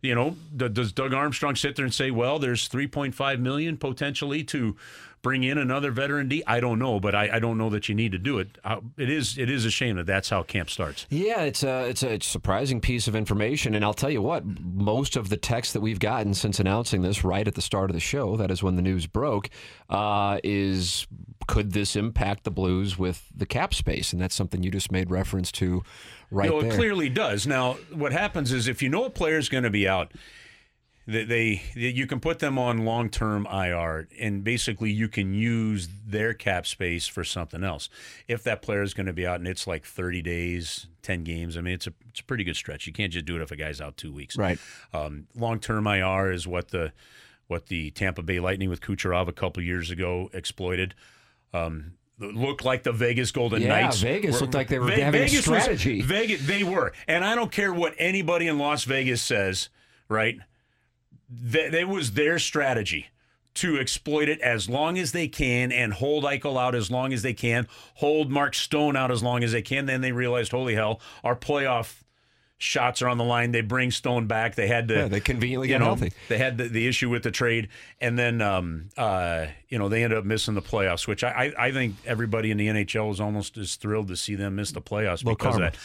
you 0.01 0.15
know, 0.15 0.35
does 0.55 0.91
Doug 0.91 1.13
Armstrong 1.13 1.55
sit 1.55 1.75
there 1.75 1.85
and 1.85 1.93
say, 1.93 2.11
"Well, 2.11 2.39
there's 2.39 2.67
3.5 2.67 3.39
million 3.39 3.77
potentially 3.77 4.43
to 4.45 4.75
bring 5.21 5.43
in 5.43 5.57
another 5.57 5.91
veteran 5.91 6.27
D"? 6.27 6.43
I 6.47 6.59
don't 6.59 6.79
know, 6.79 6.99
but 6.99 7.13
I, 7.13 7.35
I 7.35 7.39
don't 7.39 7.57
know 7.57 7.69
that 7.69 7.87
you 7.87 7.93
need 7.93 8.11
to 8.13 8.17
do 8.17 8.39
it. 8.39 8.57
Uh, 8.63 8.81
it 8.97 9.09
is 9.09 9.37
it 9.37 9.49
is 9.49 9.65
a 9.65 9.71
shame 9.71 9.97
that 9.97 10.07
that's 10.07 10.29
how 10.29 10.43
camp 10.43 10.69
starts. 10.69 11.05
Yeah, 11.09 11.41
it's 11.41 11.63
a 11.63 11.87
it's 11.87 12.03
a 12.03 12.19
surprising 12.19 12.81
piece 12.81 13.07
of 13.07 13.15
information, 13.15 13.75
and 13.75 13.85
I'll 13.85 13.93
tell 13.93 14.09
you 14.09 14.21
what, 14.21 14.43
most 14.45 15.15
of 15.15 15.29
the 15.29 15.37
text 15.37 15.73
that 15.73 15.81
we've 15.81 15.99
gotten 15.99 16.33
since 16.33 16.59
announcing 16.59 17.01
this 17.03 17.23
right 17.23 17.47
at 17.47 17.55
the 17.55 17.61
start 17.61 17.89
of 17.89 17.93
the 17.93 17.99
show, 17.99 18.35
that 18.37 18.49
is 18.49 18.63
when 18.63 18.75
the 18.75 18.81
news 18.81 19.05
broke, 19.05 19.49
uh, 19.89 20.39
is 20.43 21.07
could 21.47 21.73
this 21.73 21.95
impact 21.95 22.43
the 22.43 22.51
Blues 22.51 22.97
with 22.97 23.27
the 23.35 23.45
cap 23.45 23.73
space? 23.73 24.13
And 24.13 24.21
that's 24.21 24.35
something 24.35 24.63
you 24.63 24.71
just 24.71 24.91
made 24.91 25.11
reference 25.11 25.51
to 25.53 25.83
right 26.31 26.49
there. 26.49 26.65
it 26.65 26.73
clearly 26.73 27.09
does. 27.09 27.45
Now, 27.45 27.73
what 27.93 28.11
happens 28.11 28.51
is 28.51 28.67
if 28.67 28.81
you 28.81 28.89
know 28.89 29.05
a 29.05 29.09
player 29.09 29.37
is 29.37 29.49
going 29.49 29.63
to 29.63 29.69
be 29.69 29.87
out, 29.87 30.11
they, 31.07 31.25
they 31.25 31.61
you 31.73 32.07
can 32.07 32.19
put 32.19 32.39
them 32.39 32.57
on 32.57 32.85
long 32.85 33.09
term 33.09 33.47
IR, 33.51 34.07
and 34.19 34.43
basically 34.43 34.91
you 34.91 35.07
can 35.07 35.33
use 35.33 35.89
their 36.05 36.33
cap 36.33 36.65
space 36.65 37.07
for 37.07 37.23
something 37.23 37.63
else. 37.63 37.89
If 38.27 38.43
that 38.43 38.61
player 38.61 38.81
is 38.81 38.93
going 38.93 39.07
to 39.07 39.13
be 39.13 39.25
out 39.25 39.39
and 39.39 39.47
it's 39.47 39.67
like 39.67 39.85
30 39.85 40.21
days, 40.21 40.87
10 41.01 41.23
games, 41.23 41.57
I 41.57 41.61
mean 41.61 41.73
it's 41.73 41.87
a 41.87 41.93
it's 42.09 42.19
a 42.19 42.23
pretty 42.23 42.43
good 42.43 42.55
stretch. 42.55 42.87
You 42.87 42.93
can't 42.93 43.11
just 43.11 43.25
do 43.25 43.35
it 43.35 43.41
if 43.41 43.51
a 43.51 43.55
guy's 43.55 43.81
out 43.81 43.97
two 43.97 44.13
weeks. 44.13 44.37
Right. 44.37 44.59
Um, 44.93 45.27
long 45.35 45.59
term 45.59 45.87
IR 45.87 46.31
is 46.31 46.47
what 46.47 46.69
the 46.69 46.93
what 47.47 47.67
the 47.67 47.91
Tampa 47.91 48.23
Bay 48.23 48.39
Lightning 48.39 48.69
with 48.69 48.79
Kucherov 48.79 49.27
a 49.27 49.33
couple 49.33 49.61
years 49.61 49.91
ago 49.91 50.29
exploited. 50.33 50.95
Um, 51.53 51.95
looked 52.21 52.63
like 52.63 52.83
the 52.83 52.91
Vegas 52.91 53.31
Golden 53.31 53.61
Yeah, 53.61 53.81
Knights. 53.81 53.99
Vegas 54.01 54.39
looked 54.39 54.53
like 54.53 54.67
they 54.67 54.79
were 54.79 54.87
Ve- 54.87 55.01
having 55.01 55.21
a 55.21 55.25
Vegas 55.25 55.47
was- 55.47 55.63
strategy. 55.63 56.01
Vegas, 56.01 56.45
they 56.45 56.63
were, 56.63 56.93
and 57.07 57.25
I 57.25 57.35
don't 57.35 57.51
care 57.51 57.73
what 57.73 57.93
anybody 57.97 58.47
in 58.47 58.57
Las 58.57 58.83
Vegas 58.83 59.21
says. 59.21 59.69
Right? 60.07 60.37
That 61.29 61.73
it 61.73 61.87
was 61.87 62.11
their 62.13 62.37
strategy 62.39 63.07
to 63.53 63.77
exploit 63.79 64.27
it 64.29 64.39
as 64.41 64.69
long 64.69 64.97
as 64.97 65.11
they 65.13 65.27
can 65.27 65.71
and 65.71 65.93
hold 65.93 66.23
Eichel 66.23 66.59
out 66.61 66.75
as 66.75 66.89
long 66.91 67.11
as 67.13 67.21
they 67.21 67.33
can, 67.33 67.67
hold 67.95 68.29
Mark 68.29 68.53
Stone 68.55 68.95
out 68.95 69.11
as 69.11 69.21
long 69.23 69.43
as 69.43 69.51
they 69.53 69.61
can. 69.61 69.85
Then 69.85 70.01
they 70.01 70.11
realized, 70.11 70.51
holy 70.51 70.75
hell, 70.75 71.01
our 71.23 71.35
playoff 71.35 72.03
shots 72.61 73.01
are 73.01 73.07
on 73.07 73.17
the 73.17 73.23
line. 73.23 73.51
They 73.51 73.61
bring 73.61 73.91
Stone 73.91 74.27
back. 74.27 74.55
They 74.55 74.67
had 74.67 74.87
to. 74.89 74.93
Yeah, 74.93 75.07
they 75.07 75.19
conveniently 75.19 75.67
get 75.67 75.79
know, 75.79 75.85
healthy. 75.85 76.13
They 76.29 76.37
had 76.37 76.57
the, 76.57 76.67
the 76.67 76.87
issue 76.87 77.09
with 77.09 77.23
the 77.23 77.31
trade, 77.31 77.69
and 77.99 78.17
then 78.17 78.41
um, 78.41 78.89
uh, 78.95 79.47
you 79.67 79.79
know 79.79 79.89
they 79.89 80.03
ended 80.03 80.19
up 80.19 80.25
missing 80.25 80.53
the 80.53 80.61
playoffs, 80.61 81.07
which 81.07 81.23
I, 81.23 81.53
I, 81.57 81.67
I 81.67 81.71
think 81.71 81.95
everybody 82.05 82.51
in 82.51 82.57
the 82.57 82.67
NHL 82.67 83.11
is 83.11 83.19
almost 83.19 83.57
as 83.57 83.75
thrilled 83.75 84.07
to 84.09 84.15
see 84.15 84.35
them 84.35 84.55
miss 84.55 84.71
the 84.71 84.81
playoffs 84.81 85.25
because 85.25 85.57
that. 85.57 85.75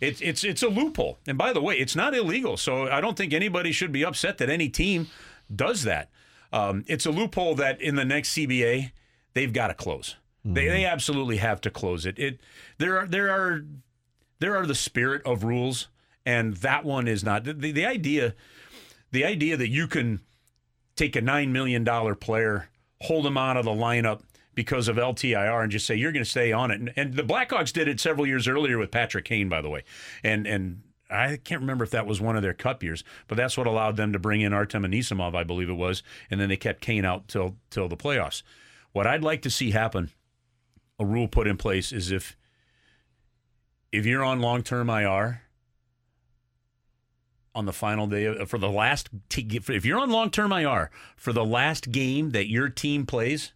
It's 0.00 0.20
it's 0.20 0.44
it's 0.44 0.62
a 0.62 0.68
loophole, 0.68 1.18
and 1.26 1.38
by 1.38 1.52
the 1.52 1.60
way, 1.62 1.76
it's 1.78 1.96
not 1.96 2.14
illegal. 2.14 2.56
So 2.56 2.88
I 2.88 3.00
don't 3.00 3.16
think 3.16 3.32
anybody 3.32 3.72
should 3.72 3.92
be 3.92 4.04
upset 4.04 4.38
that 4.38 4.50
any 4.50 4.68
team 4.68 5.08
does 5.54 5.82
that. 5.84 6.10
Um, 6.52 6.84
it's 6.86 7.06
a 7.06 7.10
loophole 7.10 7.54
that 7.56 7.80
in 7.80 7.96
the 7.96 8.04
next 8.04 8.34
CBA 8.34 8.92
they've 9.34 9.52
got 9.52 9.68
to 9.68 9.74
close. 9.74 10.16
They 10.44 10.68
they 10.68 10.84
absolutely 10.84 11.38
have 11.38 11.60
to 11.62 11.70
close 11.70 12.06
it. 12.06 12.18
It 12.20 12.40
there 12.78 12.98
are 12.98 13.06
there 13.06 13.30
are 13.30 13.64
there 14.38 14.56
are 14.56 14.64
the 14.64 14.76
spirit 14.76 15.22
of 15.26 15.42
rules, 15.42 15.88
and 16.26 16.56
that 16.56 16.84
one 16.84 17.06
is 17.06 17.24
not 17.24 17.44
the, 17.44 17.52
the, 17.54 17.86
idea. 17.86 18.34
The 19.12 19.24
idea 19.24 19.56
that 19.56 19.70
you 19.70 19.86
can 19.86 20.20
take 20.96 21.14
a 21.14 21.20
nine 21.20 21.52
million 21.52 21.84
dollar 21.84 22.16
player, 22.16 22.68
hold 23.02 23.24
him 23.24 23.38
out 23.38 23.56
of 23.56 23.64
the 23.64 23.70
lineup 23.70 24.22
because 24.54 24.88
of 24.88 24.96
LTIR, 24.96 25.62
and 25.62 25.70
just 25.70 25.86
say 25.86 25.94
you're 25.94 26.12
going 26.12 26.24
to 26.24 26.30
stay 26.30 26.50
on 26.52 26.70
it. 26.70 26.80
And, 26.80 26.92
and 26.96 27.14
the 27.14 27.22
Blackhawks 27.22 27.72
did 27.72 27.86
it 27.86 28.00
several 28.00 28.26
years 28.26 28.48
earlier 28.48 28.76
with 28.76 28.90
Patrick 28.90 29.24
Kane, 29.24 29.48
by 29.48 29.62
the 29.62 29.70
way, 29.70 29.84
and 30.22 30.46
and. 30.46 30.82
I 31.08 31.36
can't 31.36 31.60
remember 31.60 31.84
if 31.84 31.92
that 31.92 32.04
was 32.04 32.20
one 32.20 32.34
of 32.34 32.42
their 32.42 32.52
cup 32.52 32.82
years, 32.82 33.04
but 33.28 33.36
that's 33.36 33.56
what 33.56 33.68
allowed 33.68 33.96
them 33.96 34.12
to 34.12 34.18
bring 34.18 34.40
in 34.40 34.52
Artem 34.52 34.82
Anisimov, 34.82 35.36
I 35.36 35.44
believe 35.44 35.70
it 35.70 35.74
was, 35.74 36.02
and 36.32 36.40
then 36.40 36.48
they 36.48 36.56
kept 36.56 36.80
Kane 36.80 37.04
out 37.04 37.28
till 37.28 37.54
till 37.70 37.86
the 37.86 37.96
playoffs. 37.96 38.42
What 38.90 39.06
I'd 39.06 39.22
like 39.22 39.40
to 39.42 39.50
see 39.50 39.70
happen, 39.70 40.10
a 40.98 41.04
rule 41.04 41.28
put 41.28 41.46
in 41.46 41.58
place, 41.58 41.92
is 41.92 42.10
if 42.10 42.36
if 43.92 44.04
you're 44.04 44.24
on 44.24 44.40
long 44.40 44.64
term 44.64 44.90
IR 44.90 45.42
on 47.56 47.64
the 47.64 47.72
final 47.72 48.06
day 48.06 48.26
of, 48.26 48.48
for 48.48 48.58
the 48.58 48.70
last 48.70 49.08
t- 49.30 49.48
if 49.50 49.84
you're 49.84 49.98
on 49.98 50.10
long 50.10 50.30
term 50.30 50.52
IR 50.52 50.90
for 51.16 51.32
the 51.32 51.44
last 51.44 51.90
game 51.90 52.30
that 52.30 52.48
your 52.48 52.68
team 52.68 53.06
plays 53.06 53.52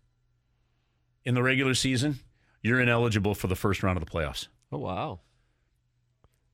in 1.24 1.34
the 1.34 1.42
regular 1.42 1.74
season, 1.74 2.18
you're 2.62 2.80
ineligible 2.80 3.34
for 3.34 3.46
the 3.46 3.54
first 3.54 3.82
round 3.82 3.98
of 3.98 4.04
the 4.04 4.10
playoffs. 4.10 4.48
Oh 4.72 4.78
wow. 4.78 5.20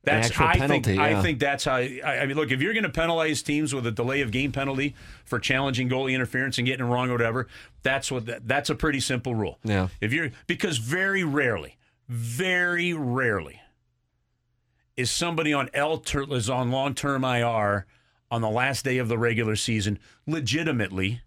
That's 0.03 0.39
I 0.39 0.57
penalty, 0.57 0.83
think 0.83 0.97
yeah. 0.97 1.03
I 1.03 1.21
think 1.21 1.39
that's 1.39 1.65
how 1.65 1.75
I, 1.75 2.01
I 2.21 2.25
mean 2.25 2.37
look 2.37 2.51
if 2.51 2.61
you're 2.61 2.73
going 2.73 2.83
to 2.83 2.89
penalize 2.89 3.41
teams 3.41 3.73
with 3.73 3.85
a 3.87 3.91
delay 3.91 4.21
of 4.21 4.31
game 4.31 4.51
penalty 4.51 4.95
for 5.25 5.39
challenging 5.39 5.89
goalie 5.89 6.13
interference 6.13 6.57
and 6.57 6.67
getting 6.67 6.85
it 6.85 6.89
wrong 6.89 7.09
or 7.09 7.13
whatever 7.13 7.47
that's 7.83 8.09
what 8.11 8.25
that, 8.27 8.47
that's 8.47 8.69
a 8.69 8.75
pretty 8.75 8.99
simple 8.99 9.35
rule. 9.35 9.57
Yeah. 9.63 9.87
If 9.99 10.13
you're 10.13 10.29
because 10.47 10.77
very 10.77 11.23
rarely 11.23 11.77
very 12.07 12.93
rarely 12.93 13.59
is 14.97 15.11
somebody 15.11 15.53
on 15.53 15.69
L 15.73 15.97
is 16.33 16.49
on 16.49 16.71
long-term 16.71 17.23
IR 17.23 17.85
on 18.29 18.41
the 18.41 18.49
last 18.49 18.83
day 18.83 18.97
of 18.97 19.07
the 19.07 19.17
regular 19.17 19.55
season 19.55 19.97
legitimately 20.25 21.21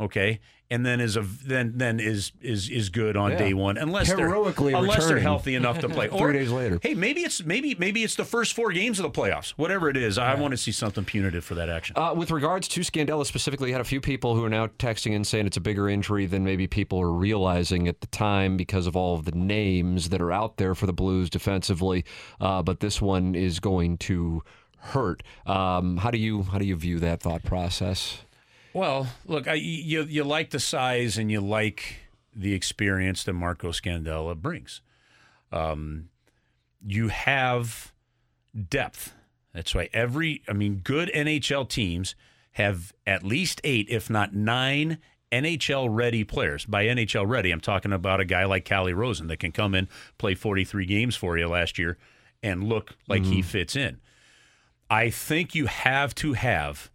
okay 0.00 0.40
and 0.72 0.84
then 0.86 1.00
is 1.00 1.16
a 1.16 1.20
then 1.44 1.72
then 1.76 2.00
is 2.00 2.32
is 2.40 2.68
is 2.70 2.88
good 2.88 3.16
on 3.16 3.30
Yeah. 3.32 3.38
day 3.38 3.54
one 3.54 3.76
unless 3.76 4.08
Heroically 4.08 4.72
they're 4.72 4.80
unless 4.82 5.06
they're 5.06 5.18
healthy 5.18 5.54
enough 5.54 5.78
to 5.80 5.88
play 5.88 6.08
Three 6.22 6.32
days 6.32 6.50
later. 6.50 6.78
hey 6.82 6.94
maybe 6.94 7.20
it's 7.20 7.44
maybe 7.44 7.74
maybe 7.78 8.02
it's 8.02 8.14
the 8.16 8.24
first 8.24 8.54
four 8.54 8.72
games 8.72 8.98
of 8.98 9.04
the 9.04 9.20
playoffs 9.20 9.50
whatever 9.50 9.88
it 9.88 9.96
is 9.96 10.18
I 10.18 10.34
want 10.34 10.52
to 10.52 10.56
see 10.56 10.72
something 10.72 11.04
punitive 11.04 11.44
for 11.44 11.54
that 11.54 11.68
action 11.68 11.96
Uh, 11.96 12.14
with 12.16 12.30
regards 12.30 12.66
to 12.68 12.80
Scandella 12.80 13.26
specifically, 13.26 13.68
you 13.68 13.74
had 13.74 13.80
a 13.80 13.84
few 13.84 14.00
people 14.00 14.34
who 14.34 14.44
are 14.44 14.48
now 14.50 14.66
texting 14.78 15.14
and 15.14 15.26
saying 15.26 15.46
it's 15.46 15.56
a 15.56 15.60
bigger 15.60 15.88
injury 15.88 16.26
than 16.26 16.42
maybe 16.44 16.66
people 16.66 16.98
are 17.00 17.12
realizing 17.12 17.86
at 17.88 18.00
the 18.00 18.06
time 18.08 18.56
because 18.56 18.86
of 18.86 18.96
all 18.96 19.14
of 19.14 19.24
the 19.24 19.32
names 19.32 20.08
that 20.08 20.20
are 20.22 20.32
out 20.32 20.56
there 20.56 20.74
for 20.74 20.86
the 20.86 20.92
Blues 20.92 21.28
defensively. 21.30 22.04
Uh, 22.40 22.62
but 22.62 22.80
this 22.80 23.00
one 23.02 23.34
is 23.34 23.60
going 23.60 23.98
to 23.98 24.42
hurt. 24.78 25.22
Um, 25.46 25.98
how 25.98 26.10
do 26.10 26.18
you 26.18 26.42
how 26.44 26.58
do 26.58 26.64
you 26.64 26.76
view 26.76 26.98
that 27.00 27.20
thought 27.20 27.42
process? 27.44 28.18
Well, 28.74 29.08
look, 29.26 29.48
I, 29.48 29.54
you 29.54 30.04
you 30.04 30.24
like 30.24 30.50
the 30.50 30.60
size 30.60 31.18
and 31.18 31.30
you 31.30 31.40
like 31.40 31.96
the 32.34 32.54
experience 32.54 33.24
that 33.24 33.34
Marco 33.34 33.70
Scandella 33.70 34.36
brings. 34.36 34.80
Um, 35.50 36.08
you 36.84 37.08
have 37.08 37.92
depth. 38.68 39.14
That's 39.52 39.74
why 39.74 39.90
every, 39.92 40.42
I 40.48 40.54
mean, 40.54 40.80
good 40.82 41.10
NHL 41.14 41.68
teams 41.68 42.14
have 42.52 42.92
at 43.06 43.22
least 43.22 43.60
eight, 43.64 43.86
if 43.90 44.08
not 44.08 44.34
nine. 44.34 44.98
NHL 45.30 45.88
ready 45.90 46.24
players. 46.24 46.66
By 46.66 46.84
NHL 46.84 47.26
ready, 47.26 47.52
I'm 47.52 47.60
talking 47.60 47.92
about 47.92 48.20
a 48.20 48.24
guy 48.26 48.44
like 48.44 48.66
Calle 48.66 48.88
Rosén 48.88 49.28
that 49.28 49.38
can 49.38 49.50
come 49.50 49.74
in, 49.74 49.88
play 50.18 50.34
43 50.34 50.84
games 50.84 51.16
for 51.16 51.38
you 51.38 51.48
last 51.48 51.78
year, 51.78 51.96
and 52.42 52.64
look 52.64 52.96
like 53.08 53.24
he 53.24 53.40
fits 53.40 53.74
in. 53.74 53.98
I 54.90 55.08
think 55.08 55.54
you 55.54 55.66
have 55.66 56.14
to 56.16 56.34
have 56.34 56.90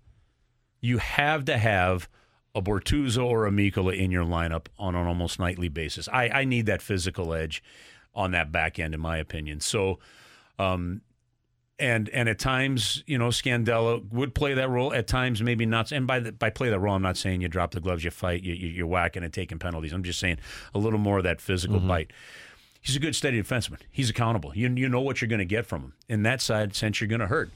you 0.87 0.97
have 0.99 1.45
to 1.45 1.57
have 1.57 2.07
a 2.55 2.61
Bortuzzo 2.61 3.25
or 3.25 3.45
a 3.45 3.51
Mikkola 3.51 3.97
in 3.97 4.09
your 4.09 4.23
lineup 4.23 4.67
on 4.79 4.95
an 4.95 5.05
almost 5.05 5.37
nightly 5.37 5.67
basis. 5.67 6.07
I, 6.11 6.29
I 6.29 6.45
need 6.45 6.65
that 6.67 6.81
physical 6.81 7.33
edge 7.33 7.61
on 8.15 8.31
that 8.31 8.51
back 8.51 8.79
end, 8.79 8.93
in 8.93 8.99
my 8.99 9.17
opinion. 9.17 9.59
So, 9.59 9.99
um, 10.57 11.01
and 11.77 12.09
and 12.09 12.27
at 12.27 12.39
times, 12.39 13.03
you 13.05 13.19
know, 13.19 13.27
Scandella 13.27 14.11
would 14.11 14.33
play 14.33 14.55
that 14.55 14.69
role. 14.69 14.93
At 14.93 15.07
times, 15.07 15.43
maybe 15.43 15.67
not. 15.67 15.91
And 15.91 16.07
by 16.07 16.19
the, 16.19 16.31
by 16.31 16.49
play 16.49 16.69
that 16.69 16.79
role, 16.79 16.95
I'm 16.95 17.03
not 17.03 17.17
saying 17.17 17.41
you 17.41 17.49
drop 17.49 17.71
the 17.71 17.81
gloves, 17.81 18.03
you 18.03 18.09
fight, 18.09 18.41
you, 18.43 18.55
you, 18.55 18.69
you're 18.69 18.87
whacking 18.87 19.23
and 19.23 19.31
taking 19.31 19.59
penalties. 19.59 19.93
I'm 19.93 20.03
just 20.03 20.19
saying 20.19 20.39
a 20.73 20.79
little 20.79 20.97
more 20.97 21.19
of 21.19 21.25
that 21.25 21.41
physical 21.41 21.79
bite. 21.79 22.11
He's 22.81 22.95
a 22.95 22.99
good, 22.99 23.15
steady 23.15 23.39
defenseman. 23.43 23.79
He's 23.91 24.09
accountable. 24.09 24.53
You 24.55 24.69
you 24.69 24.89
know 24.89 25.01
what 25.01 25.21
you're 25.21 25.27
going 25.27 25.39
to 25.39 25.45
get 25.45 25.67
from 25.67 25.81
him. 25.81 25.93
In 26.07 26.23
that 26.23 26.41
side, 26.41 26.75
sense, 26.75 27.01
you're 27.01 27.09
going 27.09 27.19
to 27.19 27.27
hurt. 27.27 27.51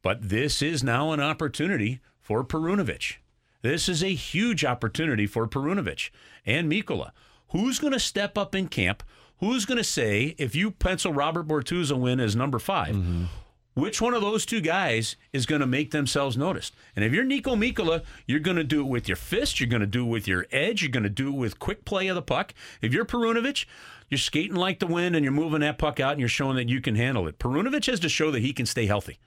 But 0.00 0.28
this 0.28 0.62
is 0.62 0.84
now 0.84 1.12
an 1.12 1.20
opportunity 1.20 2.00
for 2.28 2.44
Perunovich. 2.44 3.14
This 3.62 3.88
is 3.88 4.04
a 4.04 4.08
huge 4.08 4.62
opportunity 4.62 5.26
for 5.26 5.48
Perunovich 5.48 6.10
and 6.44 6.70
Mikkola. 6.70 7.12
Who's 7.52 7.78
going 7.78 7.94
to 7.94 7.98
step 7.98 8.36
up 8.36 8.54
in 8.54 8.68
camp? 8.68 9.02
Who's 9.40 9.64
going 9.64 9.78
to 9.78 9.84
say, 9.84 10.34
if 10.36 10.54
you 10.54 10.70
pencil 10.70 11.14
Robert 11.14 11.48
Bortuzzo 11.48 12.06
in 12.12 12.20
as 12.20 12.36
number 12.36 12.58
5 12.58 12.94
mm-hmm. 12.94 13.24
which 13.72 14.02
one 14.02 14.12
of 14.12 14.20
those 14.20 14.44
two 14.44 14.60
guys 14.60 15.16
is 15.32 15.46
going 15.46 15.62
to 15.62 15.66
make 15.66 15.90
themselves 15.90 16.36
noticed? 16.36 16.74
And 16.94 17.02
if 17.02 17.14
you're 17.14 17.24
Niko 17.24 17.56
Mikkola, 17.56 18.02
you're 18.26 18.40
going 18.40 18.58
to 18.58 18.64
do 18.64 18.80
it 18.80 18.90
with 18.90 19.08
your 19.08 19.16
fist, 19.16 19.58
you're 19.58 19.70
going 19.70 19.80
to 19.80 19.86
do 19.86 20.04
it 20.04 20.10
with 20.10 20.28
your 20.28 20.46
edge, 20.52 20.82
you're 20.82 20.90
going 20.90 21.04
to 21.04 21.08
do 21.08 21.28
it 21.28 21.38
with 21.38 21.58
quick 21.58 21.86
play 21.86 22.08
of 22.08 22.14
the 22.14 22.20
puck. 22.20 22.52
If 22.82 22.92
you're 22.92 23.06
Perunovich, 23.06 23.64
you're 24.10 24.18
skating 24.18 24.56
like 24.56 24.80
the 24.80 24.86
wind 24.86 25.16
and 25.16 25.24
you're 25.24 25.32
moving 25.32 25.60
that 25.60 25.78
puck 25.78 25.98
out 25.98 26.12
and 26.12 26.20
you're 26.20 26.28
showing 26.28 26.56
that 26.56 26.68
you 26.68 26.82
can 26.82 26.94
handle 26.94 27.26
it. 27.26 27.38
Perunovich 27.38 27.86
has 27.86 28.00
to 28.00 28.10
show 28.10 28.30
that 28.32 28.40
he 28.40 28.52
can 28.52 28.66
stay 28.66 28.84
healthy. 28.84 29.18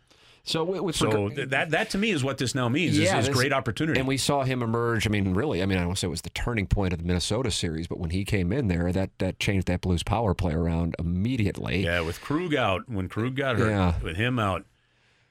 So 0.43 0.63
with, 0.63 0.95
So 0.95 1.27
reg- 1.27 1.49
that 1.51 1.69
that 1.69 1.89
to 1.91 1.97
me 1.99 2.09
is 2.11 2.23
what 2.23 2.37
this 2.39 2.55
now 2.55 2.67
means. 2.67 2.97
Yeah, 2.97 3.19
is, 3.19 3.27
is 3.27 3.33
great 3.35 3.53
opportunity. 3.53 3.99
And 3.99 4.07
we 4.07 4.17
saw 4.17 4.43
him 4.43 4.63
emerge. 4.63 5.05
I 5.05 5.09
mean, 5.11 5.33
really, 5.35 5.61
I 5.61 5.65
mean, 5.67 5.77
I 5.77 5.81
don't 5.81 5.89
want 5.89 5.97
to 5.97 6.01
say 6.01 6.07
it 6.07 6.09
was 6.09 6.21
the 6.23 6.31
turning 6.31 6.65
point 6.65 6.93
of 6.93 6.99
the 6.99 7.05
Minnesota 7.05 7.51
series, 7.51 7.87
but 7.87 7.99
when 7.99 8.09
he 8.09 8.25
came 8.25 8.51
in 8.51 8.67
there, 8.67 8.91
that, 8.91 9.11
that 9.19 9.39
changed 9.39 9.67
that 9.67 9.81
Blues 9.81 10.01
power 10.03 10.33
play 10.33 10.53
around 10.53 10.95
immediately. 10.97 11.83
yeah, 11.83 12.01
with 12.01 12.21
Krug 12.21 12.55
out, 12.55 12.89
when 12.89 13.07
Krug 13.07 13.35
got 13.35 13.57
hurt, 13.57 13.69
Yeah. 13.69 13.93
with 14.01 14.15
him 14.17 14.39
out, 14.39 14.65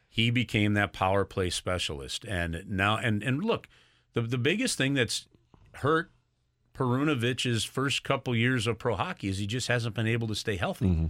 he 0.09 0.31
became 0.31 0.75
that 0.75 0.93
power 0.93 1.25
play 1.25 1.51
specialist. 1.51 2.25
And 2.27 2.63
now, 2.69 2.97
and 2.97 3.23
and 3.23 3.43
look, 3.45 3.69
the 4.15 4.23
the 4.23 4.39
biggest 4.39 4.79
thing 4.79 4.95
that's 4.95 5.27
hurt 5.75 6.11
Perunovich's 6.75 7.65
first 7.65 8.05
couple 8.05 8.35
years 8.35 8.67
of 8.67 8.79
pro 8.79 8.95
hockey 8.97 9.29
is 9.29 9.39
he 9.39 9.47
just 9.47 9.69
hasn't 9.69 9.95
been 9.95 10.07
able 10.07 10.29
to 10.29 10.35
stay 10.35 10.57
healthy. 10.57 10.87
Mm-hmm. 10.87 11.07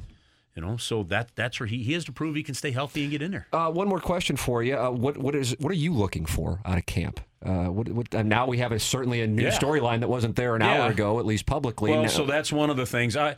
You 0.56 0.62
know, 0.62 0.76
so 0.76 1.04
that 1.04 1.30
that's 1.36 1.60
where 1.60 1.68
he, 1.68 1.82
he 1.84 1.92
has 1.92 2.04
to 2.06 2.12
prove 2.12 2.34
he 2.34 2.42
can 2.42 2.54
stay 2.56 2.72
healthy 2.72 3.02
and 3.02 3.10
get 3.12 3.22
in 3.22 3.30
there. 3.30 3.46
Uh, 3.52 3.70
one 3.70 3.88
more 3.88 4.00
question 4.00 4.36
for 4.36 4.62
you. 4.62 4.76
Uh, 4.76 4.90
what 4.90 5.16
what 5.16 5.34
is 5.36 5.54
what 5.60 5.70
are 5.70 5.76
you 5.76 5.92
looking 5.92 6.26
for 6.26 6.60
out 6.64 6.76
of 6.76 6.86
camp? 6.86 7.20
Uh, 7.44 7.66
what, 7.66 7.88
what, 7.88 8.14
uh, 8.14 8.22
now 8.22 8.46
we 8.46 8.58
have 8.58 8.70
a, 8.72 8.78
certainly 8.78 9.22
a 9.22 9.26
new 9.26 9.44
Yeah. 9.44 9.50
storyline 9.56 10.00
that 10.00 10.08
wasn't 10.08 10.36
there 10.36 10.56
an 10.56 10.60
Yeah. 10.62 10.82
hour 10.82 10.90
ago, 10.90 11.18
at 11.20 11.24
least 11.24 11.46
publicly. 11.46 11.92
Well, 11.92 12.02
Now- 12.02 12.08
so 12.08 12.26
that's 12.26 12.52
one 12.52 12.68
of 12.68 12.76
the 12.76 12.84
things. 12.84 13.16
I 13.16 13.36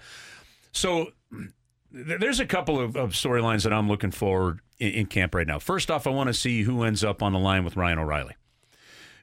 so 0.73 1.13
th- 1.95 2.19
there's 2.19 2.41
a 2.41 2.47
couple 2.47 2.81
of, 2.81 2.97
of 2.97 3.11
storylines 3.11 3.63
that 3.65 3.73
I'm 3.75 3.89
looking 3.89 4.11
for 4.11 4.59
in, 4.81 4.93
in 4.93 5.07
camp 5.07 5.35
right 5.35 5.47
now. 5.47 5.59
First 5.59 5.91
off, 5.91 6.07
I 6.07 6.11
want 6.11 6.29
to 6.29 6.35
see 6.35 6.63
who 6.63 6.83
ends 6.83 7.05
up 7.05 7.23
on 7.23 7.33
the 7.33 7.39
line 7.39 7.63
with 7.65 7.77
Ryan 7.77 7.99
O'Reilly. 7.99 8.35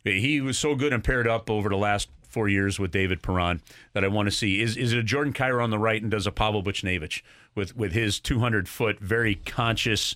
He 0.03 0.39
was 0.41 0.58
so 0.58 0.75
good 0.75 0.93
and 0.93 1.03
paired 1.03 1.27
up 1.27 1.50
over 1.50 1.67
the 1.69 1.75
last 1.75 2.08
four 2.29 2.48
years 2.48 2.79
with 2.79 2.91
David 2.91 3.21
Perron 3.21 3.62
that 3.93 4.03
I 4.03 4.07
want 4.07 4.27
to 4.27 4.31
see. 4.31 4.62
Is 4.62 4.77
is 4.77 4.93
it 4.93 5.00
a 5.00 5.03
Jordan 5.03 5.33
Kyrou 5.33 5.63
on 5.63 5.71
the 5.71 5.79
right 5.79 6.01
and 6.01 6.12
does 6.12 6.27
a 6.27 6.31
Pavel 6.31 6.63
Buchnevich 6.63 7.21
with 7.55 7.75
with 7.75 7.91
his 7.91 8.19
200 8.19 8.69
foot, 8.69 9.00
very 9.00 9.36
conscious 9.36 10.15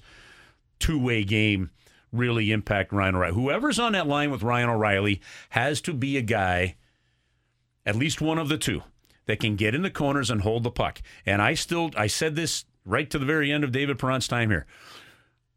two 0.80 1.00
way 1.00 1.24
game 1.24 1.72
really 2.12 2.52
impact 2.52 2.94
Ryan 2.94 3.16
O'Reilly? 3.16 3.36
Whoever's 3.36 3.80
on 3.80 3.94
that 3.94 4.08
line 4.08 4.32
with 4.32 4.44
Ryan 4.44 4.70
O'Reilly 4.70 5.22
has 5.50 5.82
to 5.82 5.94
be 5.94 6.18
a 6.18 6.22
guy 6.22 6.76
at 7.86 7.96
least 7.96 8.22
one 8.22 8.38
of 8.38 8.50
the 8.50 8.58
two 8.58 8.84
that 9.26 9.40
can 9.40 9.56
get 9.56 9.76
in 9.76 9.82
the 9.82 9.90
corners 9.90 10.30
and 10.30 10.42
hold 10.42 10.64
the 10.64 10.72
puck. 10.72 11.02
And 11.26 11.42
I 11.42 11.54
still 11.54 11.92
I 11.96 12.08
said 12.08 12.36
this 12.36 12.66
right 12.86 13.10
to 13.10 13.20
the 13.20 13.26
very 13.26 13.52
end 13.52 13.64
of 13.64 13.72
David 13.72 13.98
Perron's 13.98 14.28
time 14.28 14.50
here. 14.50 14.66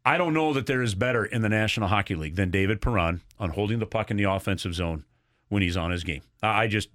I 0.05 0.17
don't 0.17 0.33
know 0.33 0.53
that 0.53 0.67
there 0.67 0.81
is 0.81 0.95
better 0.95 1.25
in 1.25 1.41
the 1.41 1.49
National 1.49 1.89
Hockey 1.89 2.15
League 2.15 2.37
than 2.37 2.49
David 2.49 2.81
Perron 2.81 3.21
on 3.39 3.49
holding 3.49 3.79
the 3.79 3.85
puck 3.85 4.09
in 4.09 4.15
the 4.15 4.23
offensive 4.23 4.73
zone 4.73 5.03
when 5.49 5.61
he's 5.61 5.77
on 5.77 5.91
his 5.91 6.03
game. 6.03 6.21
I 6.41 6.67
just 6.67 6.89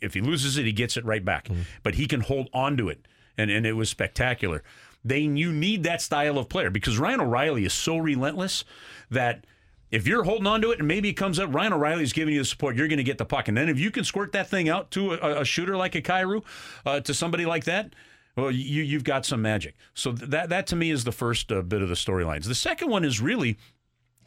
if 0.00 0.14
he 0.14 0.20
loses 0.20 0.56
it, 0.56 0.64
he 0.64 0.72
gets 0.72 0.96
it 0.96 1.04
right 1.04 1.24
back. 1.24 1.48
But 1.82 1.94
he 1.94 2.06
can 2.06 2.20
hold 2.20 2.48
on 2.52 2.76
to 2.78 2.88
it. 2.88 3.06
And 3.36 3.50
and 3.50 3.66
it 3.66 3.74
was 3.74 3.88
spectacular. 3.88 4.62
They 5.04 5.20
you 5.20 5.52
need 5.52 5.82
that 5.84 6.02
style 6.02 6.38
of 6.38 6.48
player 6.48 6.70
because 6.70 6.98
Ryan 6.98 7.20
O'Reilly 7.20 7.64
is 7.64 7.72
so 7.72 7.96
relentless 7.96 8.64
that 9.10 9.46
if 9.90 10.06
you're 10.06 10.24
holding 10.24 10.46
on 10.46 10.62
to 10.62 10.70
it 10.70 10.78
and 10.78 10.86
maybe 10.86 11.08
it 11.08 11.14
comes 11.14 11.38
up, 11.38 11.52
Ryan 11.52 11.72
O'Reilly's 11.72 12.12
giving 12.12 12.34
you 12.34 12.40
the 12.40 12.44
support, 12.46 12.76
you're 12.76 12.88
going 12.88 12.98
to 12.98 13.04
get 13.04 13.18
the 13.18 13.24
puck. 13.24 13.48
And 13.48 13.56
then 13.56 13.68
if 13.68 13.78
you 13.78 13.90
can 13.90 14.04
squirt 14.04 14.32
that 14.32 14.48
thing 14.48 14.68
out 14.68 14.90
to 14.92 15.14
a, 15.14 15.40
a 15.40 15.44
shooter 15.44 15.76
like 15.76 15.94
a 15.94 16.02
Kyrou, 16.02 16.44
uh, 16.86 17.00
to 17.00 17.12
somebody 17.12 17.44
like 17.44 17.64
that, 17.64 17.94
well, 18.36 18.50
you, 18.50 18.82
you've 18.82 19.04
got 19.04 19.26
some 19.26 19.42
magic. 19.42 19.74
So 19.94 20.12
that, 20.12 20.48
that 20.50 20.66
to 20.68 20.76
me 20.76 20.90
is 20.90 21.04
the 21.04 21.12
first 21.12 21.50
uh, 21.50 21.62
bit 21.62 21.82
of 21.82 21.88
the 21.88 21.96
storylines. 21.96 22.44
The 22.44 22.54
second 22.54 22.88
one 22.88 23.04
is 23.04 23.20
really 23.20 23.58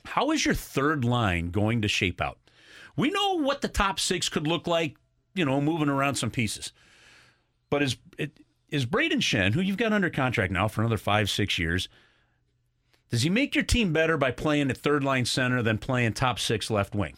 how 0.06 0.32
is 0.32 0.46
your 0.46 0.56
third 0.56 1.06
line 1.06 1.50
going 1.50 1.82
to 1.82 1.88
shape 1.88 2.20
out? 2.20 2.38
We 2.96 3.10
know 3.10 3.40
what 3.40 3.62
the 3.62 3.68
top 3.68 4.00
six 4.00 4.30
could 4.30 4.48
look 4.48 4.68
like, 4.68 4.96
you 5.34 5.46
know, 5.46 5.60
moving 5.60 5.90
around 5.90 6.16
some 6.16 6.32
pieces. 6.32 6.72
But 7.70 7.82
is 7.82 7.98
it 8.18 8.40
is 8.70 8.86
Brayden 8.86 9.22
Schenn, 9.22 9.54
who 9.54 9.62
you've 9.62 9.78
got 9.78 9.94
under 9.94 10.10
contract 10.10 10.52
now 10.52 10.68
for 10.68 10.82
another 10.82 10.98
five, 10.98 11.30
six 11.30 11.58
years, 11.58 11.90
does 13.10 13.22
he 13.22 13.30
make 13.30 13.54
your 13.54 13.64
team 13.64 13.94
better 13.94 14.18
by 14.18 14.32
playing 14.32 14.72
at 14.72 14.78
third 14.78 15.04
line 15.04 15.26
center 15.26 15.62
than 15.62 15.78
playing 15.78 16.14
top 16.14 16.40
six 16.40 16.72
left 16.72 16.96
wing? 16.96 17.16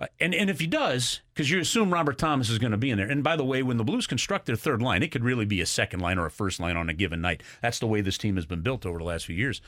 Uh, 0.00 0.06
and 0.18 0.34
and 0.34 0.50
if 0.50 0.58
he 0.58 0.66
does, 0.66 1.20
because 1.32 1.50
you 1.50 1.60
assume 1.60 1.92
Robert 1.92 2.18
Thomas 2.18 2.50
is 2.50 2.58
going 2.58 2.72
to 2.72 2.76
be 2.76 2.90
in 2.90 2.98
there. 2.98 3.08
And 3.08 3.22
by 3.22 3.36
the 3.36 3.44
way, 3.44 3.62
when 3.62 3.76
the 3.76 3.84
Blues 3.84 4.08
construct 4.08 4.46
their 4.46 4.56
third 4.56 4.82
line, 4.82 5.02
it 5.02 5.12
could 5.12 5.22
really 5.22 5.44
be 5.44 5.60
a 5.60 5.66
second 5.66 6.00
line 6.00 6.18
or 6.18 6.26
a 6.26 6.30
first 6.30 6.58
line 6.58 6.76
on 6.76 6.88
a 6.88 6.94
given 6.94 7.20
night. 7.20 7.42
That's 7.62 7.78
the 7.78 7.86
way 7.86 8.00
this 8.00 8.18
team 8.18 8.34
has 8.34 8.46
been 8.46 8.62
built 8.62 8.84
over 8.84 8.98
the 8.98 9.04
last 9.04 9.26
few 9.26 9.36
years. 9.36 9.62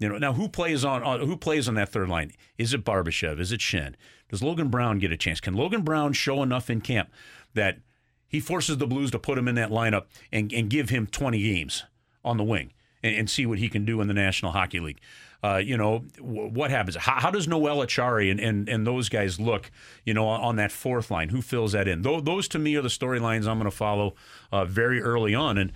You 0.00 0.08
know, 0.08 0.18
now 0.18 0.32
who 0.32 0.48
plays 0.48 0.82
on, 0.84 1.02
on 1.02 1.20
who 1.20 1.36
plays 1.36 1.68
on 1.68 1.74
that 1.74 1.90
third 1.90 2.08
line? 2.08 2.32
Is 2.56 2.72
it 2.72 2.84
Barbashev? 2.84 3.38
Is 3.38 3.52
it 3.52 3.60
Schenn? 3.60 3.94
Does 4.30 4.42
Logan 4.42 4.68
Brown 4.68 4.98
get 4.98 5.12
a 5.12 5.16
chance? 5.16 5.40
Can 5.40 5.54
Logan 5.54 5.82
Brown 5.82 6.14
show 6.14 6.42
enough 6.42 6.70
in 6.70 6.80
camp 6.80 7.10
that 7.52 7.78
he 8.26 8.40
forces 8.40 8.78
the 8.78 8.86
Blues 8.86 9.10
to 9.10 9.18
put 9.18 9.36
him 9.36 9.46
in 9.46 9.56
that 9.56 9.70
lineup 9.70 10.06
and, 10.32 10.50
and 10.52 10.70
give 10.70 10.88
him 10.88 11.06
20 11.06 11.42
games 11.42 11.84
on 12.24 12.38
the 12.38 12.44
wing 12.44 12.72
and, 13.02 13.14
and 13.14 13.30
see 13.30 13.44
what 13.44 13.58
he 13.58 13.68
can 13.68 13.84
do 13.84 14.00
in 14.00 14.08
the 14.08 14.14
National 14.14 14.52
Hockey 14.52 14.80
League? 14.80 15.00
Uh, 15.42 15.56
you 15.56 15.76
know, 15.76 16.04
w- 16.16 16.48
what 16.48 16.70
happens? 16.70 16.96
How, 16.96 17.20
how 17.20 17.30
does 17.30 17.46
Noel 17.46 17.78
Acciari 17.78 18.30
and, 18.30 18.40
and, 18.40 18.68
and 18.70 18.86
those 18.86 19.10
guys 19.10 19.38
look, 19.38 19.70
you 20.04 20.14
know, 20.14 20.26
on, 20.26 20.40
on 20.40 20.56
that 20.56 20.72
fourth 20.72 21.10
line? 21.10 21.28
Who 21.28 21.42
fills 21.42 21.72
that 21.72 21.86
in? 21.86 22.02
Those, 22.02 22.22
those 22.24 22.48
to 22.48 22.58
me 22.58 22.74
are 22.76 22.82
the 22.82 22.88
storylines 22.88 23.46
I'm 23.46 23.58
going 23.58 23.64
to 23.64 23.70
follow 23.70 24.14
uh, 24.50 24.64
very 24.64 25.02
early 25.02 25.34
on. 25.34 25.58
And, 25.58 25.72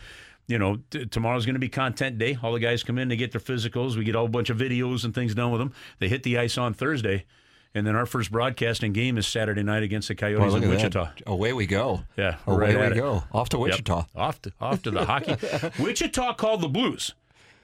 you 0.47 0.59
know, 0.59 0.79
t- 0.91 1.07
tomorrow's 1.07 1.47
going 1.47 1.55
to 1.55 1.61
be 1.61 1.69
content 1.69 2.19
day. 2.19 2.37
All 2.43 2.53
the 2.53 2.61
guys 2.61 2.83
come 2.83 2.99
in, 2.99 3.09
they 3.09 3.17
get 3.17 3.33
their 3.33 3.41
physicals. 3.41 3.97
We 3.97 4.05
get 4.05 4.15
a 4.15 4.19
whole 4.19 4.29
bunch 4.29 4.51
of 4.51 4.59
videos 4.59 5.05
and 5.05 5.15
things 5.15 5.35
done 5.35 5.51
with 5.51 5.59
them. 5.61 5.73
They 5.99 6.09
hit 6.09 6.23
the 6.23 6.39
ice 6.39 6.59
on 6.59 6.75
Thursday. 6.75 7.25
And 7.77 7.85
then 7.85 7.97
our 7.97 8.07
first 8.07 8.31
broadcasting 8.31 8.93
game 8.93 9.19
is 9.19 9.27
Saturday 9.27 9.65
night 9.65 9.83
against 9.83 10.07
the 10.07 10.15
Coyotes 10.15 10.53
look 10.53 10.63
in 10.63 10.69
Wichita. 10.71 11.05
that. 11.07 11.23
Away 11.27 11.53
we 11.53 11.67
go. 11.67 12.05
Yeah, 12.17 12.37
Away 12.47 12.73
right 12.77 12.91
we 12.91 12.97
go. 12.97 13.25
Off 13.33 13.49
to 13.49 13.57
Yep. 13.57 13.65
Wichita. 13.65 14.07
Off 14.15 14.41
to 14.43 14.53
off 14.61 14.83
to 14.83 14.93
the 14.93 15.05
hockey. 15.07 15.35
Wichita 15.83 16.35
called 16.35 16.61
the 16.61 16.69
Blues 16.69 17.15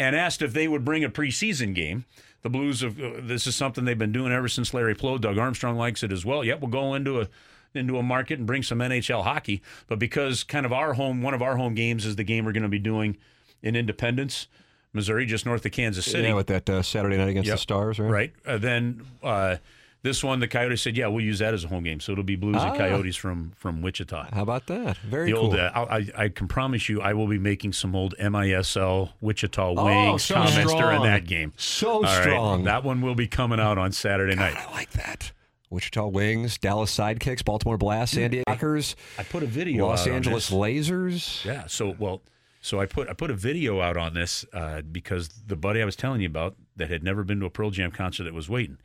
and 0.00 0.16
asked 0.16 0.42
if 0.42 0.52
they 0.52 0.66
would 0.66 0.84
bring 0.84 1.04
a 1.04 1.08
preseason 1.10 1.76
game. 1.76 2.06
The 2.42 2.50
Blues 2.50 2.80
have 2.80 2.98
uh, 3.00 3.20
this 3.20 3.46
is 3.46 3.54
something 3.54 3.84
they've 3.84 3.96
been 3.96 4.10
doing 4.10 4.32
ever 4.32 4.48
since 4.48 4.74
Larry 4.74 4.94
Pleau. 4.96 5.16
Doug 5.18 5.38
Armstrong 5.38 5.76
likes 5.76 6.02
it 6.02 6.10
as 6.10 6.24
well. 6.24 6.42
Yep, 6.42 6.60
we'll 6.60 6.70
go 6.70 6.94
into 6.94 7.20
a 7.20 7.28
into 7.74 7.98
a 7.98 8.02
market 8.02 8.38
and 8.38 8.46
bring 8.46 8.62
some 8.62 8.78
NHL 8.78 9.22
hockey. 9.24 9.62
But 9.87 9.98
because 9.98 10.42
kind 10.44 10.66
of 10.66 10.72
our 10.72 10.94
home, 10.94 11.22
one 11.22 11.35
of 11.35 11.42
our 11.42 11.56
home 11.56 11.74
games 11.74 12.04
is 12.06 12.16
the 12.16 12.24
game 12.24 12.44
we're 12.44 12.52
going 12.52 12.62
to 12.64 12.68
be 12.68 12.78
doing 12.78 13.16
in 13.62 13.76
Independence, 13.76 14.46
Missouri, 14.92 15.26
just 15.26 15.46
north 15.46 15.64
of 15.64 15.72
Kansas 15.72 16.04
City. 16.04 16.28
Yeah, 16.28 16.35
with 16.35 16.48
that 16.48 16.68
uh, 16.68 16.83
Saturday 16.83 17.16
night 17.16 17.28
against 17.28 17.46
Yep. 17.48 17.54
the 17.56 17.61
Stars, 17.61 17.98
right? 17.98 18.11
Right. 18.11 18.33
Uh, 18.46 18.59
then 18.59 19.02
uh, 19.22 19.56
this 20.02 20.24
one, 20.24 20.40
the 20.40 20.48
Coyotes 20.48 20.80
said, 20.83 20.96
"Yeah, 20.96 21.09
we'll 21.09 21.22
use 21.24 21.38
that 21.40 21.52
as 21.54 21.62
a 21.62 21.68
home 21.68 21.85
game." 21.85 22.00
So 22.00 22.11
it'll 22.12 22.24
be 22.24 22.35
Blues 22.35 22.56
and 22.56 22.72
Ah. 22.72 22.76
Coyotes 22.76 23.14
from 23.16 23.52
from 23.54 23.83
Wichita. 23.83 24.28
How 24.33 24.42
about 24.42 24.66
that? 24.66 24.96
Very 24.96 25.26
The 25.30 25.37
cool. 25.37 25.44
old, 25.44 25.56
uh, 25.56 25.70
I, 25.74 26.09
I- 26.16 26.28
can 26.30 26.48
promise 26.48 26.88
you, 26.88 27.02
I 27.02 27.12
will 27.12 27.26
be 27.28 27.38
making 27.38 27.74
some 27.74 27.94
old 27.94 28.14
MISL 28.18 29.11
Wichita 29.20 29.74
Oh, 29.76 29.85
Wings 29.85 30.24
so 30.24 30.35
comments 30.37 30.56
during 30.56 30.68
strong. 30.70 31.02
that 31.04 31.26
game. 31.26 31.52
So 31.56 31.90
All 31.96 32.02
right, 32.02 32.22
strong. 32.22 32.64
That 32.64 32.83
one 32.83 33.00
will 33.02 33.14
be 33.14 33.26
coming 33.28 33.61
out 33.61 33.76
on 33.78 33.92
Saturday 33.92 34.35
night. 34.35 34.56
I 34.56 34.72
like 34.72 34.90
that. 34.92 35.33
Wichita 35.70 36.06
Wings, 36.09 36.59
Dallas 36.59 36.94
Sidekicks, 36.96 37.44
Baltimore 37.44 37.78
Blast, 37.78 38.14
San 38.14 38.30
Diego 38.30 38.44
Sockers, 38.48 38.94
I 39.18 39.22
put 39.22 39.42
a 39.42 39.46
video 39.46 39.87
Los 39.87 40.02
out 40.02 40.09
on 40.11 40.14
Angeles. 40.16 40.50
Lasers. 40.50 41.44
Yeah. 41.44 41.66
So 41.68 41.94
well, 41.98 42.22
so 42.61 42.80
I 42.80 42.87
put 42.87 43.09
I 43.09 43.12
put 43.12 43.30
a 43.30 43.35
video 43.35 43.80
out 43.80 43.96
on 43.96 44.14
this 44.14 44.44
uh, 44.52 44.83
because 44.83 45.28
the 45.46 45.56
buddy 45.56 45.80
I 45.80 45.85
was 45.85 45.96
telling 45.96 46.20
you 46.20 46.26
about 46.26 46.56
that 46.76 46.90
had 46.90 47.02
never 47.04 47.22
been 47.24 47.40
to 47.40 47.46
a 47.46 47.50
Pearl 47.50 47.70
Jam 47.70 47.90
concert 47.90 48.24
that 48.24 48.35
was 48.35 48.48
waiting. 48.48 48.78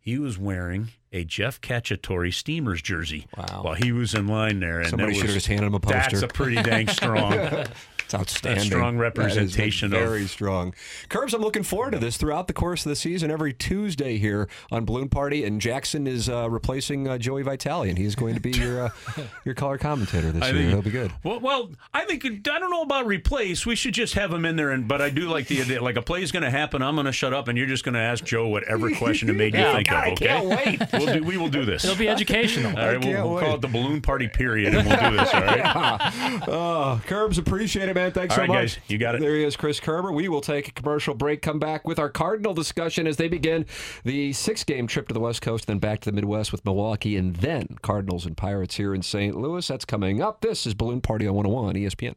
He 0.00 0.18
was 0.18 0.38
wearing 0.38 0.88
a 1.12 1.24
Jeff 1.24 1.60
Cacciatore 1.60 2.32
Steamers 2.32 2.80
jersey 2.80 3.26
Wow. 3.36 3.60
while 3.62 3.74
he 3.74 3.92
was 3.92 4.14
in 4.14 4.26
line 4.26 4.60
there, 4.60 4.80
and 4.80 4.88
Somebody 4.88 5.12
should 5.14 5.24
have 5.26 5.34
just 5.34 5.48
handed 5.48 5.66
him 5.66 5.74
a 5.74 5.80
poster. 5.80 6.20
That's 6.20 6.22
a 6.22 6.28
pretty 6.28 6.62
dang 6.62 6.88
strong. 6.88 7.32
It's 8.08 8.14
outstanding. 8.14 8.62
A 8.62 8.66
strong 8.66 8.96
That 8.96 9.04
is 9.04 9.16
representation 9.18 9.92
of- 9.92 10.00
very 10.00 10.26
strong. 10.26 10.72
Kerbs, 11.10 11.34
I'm 11.34 11.42
looking 11.42 11.62
forward 11.62 11.90
to 11.90 11.98
this 11.98 12.16
throughout 12.16 12.46
the 12.46 12.54
course 12.54 12.86
of 12.86 12.90
the 12.90 12.96
season. 12.96 13.30
Every 13.30 13.52
Tuesday 13.52 14.16
here 14.16 14.48
on 14.72 14.86
Balloon 14.86 15.10
Party, 15.10 15.44
and 15.44 15.60
Jackson 15.60 16.06
is 16.06 16.26
uh, 16.30 16.48
replacing 16.48 17.06
uh, 17.06 17.18
Joey 17.18 17.42
Vitale, 17.42 17.82
and 17.90 17.98
he's 17.98 18.14
going 18.14 18.34
to 18.34 18.40
be 18.40 18.52
your 18.52 18.84
uh, 18.86 18.90
your 19.44 19.54
color 19.54 19.76
commentator 19.76 20.32
this 20.32 20.42
I 20.42 20.46
year. 20.46 20.56
think- 20.56 20.68
He'll 20.70 20.80
be 20.82 20.90
good. 20.90 21.12
Well, 21.22 21.40
well, 21.40 21.70
I 21.92 22.06
think 22.06 22.24
I 22.24 22.30
don't 22.58 22.70
know 22.70 22.80
about 22.82 23.04
replace. 23.06 23.66
We 23.66 23.76
should 23.76 23.92
just 23.92 24.14
have 24.14 24.32
him 24.32 24.46
in 24.46 24.56
there, 24.56 24.70
and 24.70 24.88
but 24.88 25.02
I 25.02 25.10
do 25.10 25.28
like 25.28 25.48
the 25.48 25.60
idea. 25.60 25.82
Like 25.82 25.96
a 25.96 26.02
play 26.02 26.22
is 26.22 26.32
going 26.32 26.44
to 26.44 26.50
happen, 26.50 26.80
I'm 26.80 26.94
going 26.94 27.04
to 27.04 27.12
shut 27.12 27.34
up, 27.34 27.48
and 27.48 27.58
you're 27.58 27.66
just 27.66 27.84
going 27.84 27.92
to 27.94 28.00
ask 28.00 28.24
Joe 28.24 28.48
whatever 28.48 28.90
question 28.96 29.28
it 29.28 29.34
made 29.36 29.52
you 29.52 29.60
Yeah, 29.60 29.74
think 29.74 29.88
God, 29.90 30.06
of. 30.06 30.12
Okay, 30.14 30.26
can't 30.26 30.46
wait. 30.46 30.80
We'll 30.94 31.12
do, 31.14 31.22
we 31.24 31.36
will 31.36 31.48
do 31.50 31.66
this. 31.66 31.84
It'll 31.84 31.96
be 31.98 32.08
educational. 32.08 32.70
all 32.78 32.86
right, 32.86 33.04
we'll, 33.04 33.28
we'll 33.32 33.40
call 33.40 33.54
it 33.56 33.60
the 33.60 33.68
balloon 33.68 34.00
party 34.00 34.28
period, 34.28 34.74
and 34.74 34.88
we'll 34.88 35.10
do 35.10 35.16
this. 35.18 35.34
All 35.34 35.40
right. 35.42 36.38
Oh, 36.48 37.00
Kerbs, 37.06 37.38
appreciate 37.38 37.88
it, 37.88 37.94
man. 37.98 38.12
Thanks 38.12 38.32
All 38.32 38.36
so 38.36 38.40
right, 38.42 38.48
much. 38.48 38.76
guys. 38.76 38.78
You 38.88 38.98
got 38.98 39.14
it. 39.14 39.20
There 39.20 39.34
he 39.36 39.44
is, 39.44 39.56
Chris 39.56 39.80
Kerber. 39.80 40.12
We 40.12 40.28
will 40.28 40.40
take 40.40 40.68
a 40.68 40.72
commercial 40.72 41.14
break, 41.14 41.42
come 41.42 41.58
back 41.58 41.86
with 41.86 41.98
our 41.98 42.08
Cardinal 42.08 42.54
discussion 42.54 43.06
as 43.06 43.16
they 43.16 43.28
begin 43.28 43.66
the 44.04 44.32
six 44.32 44.64
game 44.64 44.86
trip 44.86 45.08
to 45.08 45.14
the 45.14 45.20
West 45.20 45.42
Coast, 45.42 45.66
then 45.66 45.78
back 45.78 46.00
to 46.00 46.10
the 46.10 46.14
Midwest 46.14 46.52
with 46.52 46.64
Milwaukee, 46.64 47.16
and 47.16 47.36
then 47.36 47.76
Cardinals 47.82 48.26
and 48.26 48.36
Pirates 48.36 48.76
here 48.76 48.94
in 48.94 49.02
St. 49.02 49.36
Louis. 49.36 49.66
That's 49.66 49.84
coming 49.84 50.22
up. 50.22 50.40
This 50.40 50.66
is 50.66 50.74
Balloon 50.74 51.00
Party 51.00 51.26
on 51.26 51.34
101 51.34 51.74
ESPN. 51.74 52.14